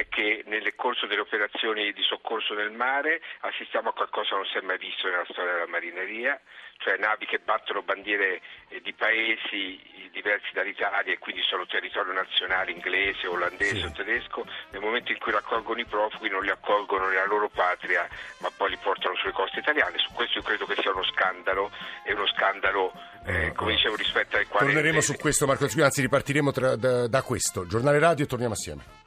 che 0.08 0.42
nel 0.46 0.74
corso 0.74 1.06
delle 1.06 1.20
operazioni 1.20 1.92
di 1.92 2.02
soccorso 2.02 2.54
nel 2.54 2.70
mare 2.70 3.20
assistiamo 3.40 3.90
a 3.90 3.92
qualcosa 3.92 4.30
che 4.30 4.34
non 4.36 4.46
si 4.46 4.56
è 4.56 4.60
mai 4.62 4.78
visto 4.78 5.08
nella 5.08 5.26
storia 5.28 5.52
della 5.52 5.66
marineria, 5.66 6.40
cioè 6.78 6.96
navi 6.96 7.26
che 7.26 7.38
battono 7.38 7.82
bandiere 7.82 8.40
eh, 8.68 8.80
di 8.80 8.92
paesi 8.94 9.80
diversi 10.12 10.52
dall'Italia 10.52 11.12
e 11.12 11.18
quindi 11.18 11.42
sono 11.42 11.66
territorio 11.66 12.12
nazionale 12.12 12.70
inglese, 12.70 13.26
olandese 13.26 13.80
sì. 13.80 13.84
o 13.84 13.92
tedesco, 13.92 14.46
nel 14.70 14.80
momento 14.80 15.12
in 15.12 15.18
cui 15.18 15.32
raccolgono 15.32 15.80
i 15.80 15.86
profughi 15.86 16.28
non 16.28 16.42
li 16.42 16.50
accolgono 16.50 17.08
nella 17.08 17.26
loro 17.26 17.48
patria 17.48 18.06
ma 18.38 18.50
poi 18.54 18.70
li 18.70 18.78
portano 18.80 19.16
sulle 19.16 19.32
coste 19.32 19.60
italiane. 19.60 19.98
Su 19.98 20.12
questo 20.12 20.38
io 20.38 20.44
credo 20.44 20.66
che 20.66 20.76
sia 20.80 20.92
uno 20.92 21.04
scandalo, 21.04 21.70
è 22.02 22.12
uno 22.12 22.26
scandalo 22.28 22.92
eh, 23.26 23.46
eh 23.46 23.52
come 23.52 23.72
dicevo 23.72 23.96
rispetto 23.96 24.36
al 24.36 24.46
quale... 24.48 24.66
Torneremo 24.66 25.00
su 25.00 25.16
questo 25.16 25.46
Marco 25.46 25.64
anzi 25.64 26.00
ripartiremo 26.00 26.50
tra, 26.52 26.76
da, 26.76 27.08
da 27.08 27.22
questo. 27.22 27.66
Giornale 27.66 27.98
radio 27.98 28.24
e 28.24 28.28
torniamo 28.28 28.52
assieme. 28.52 29.01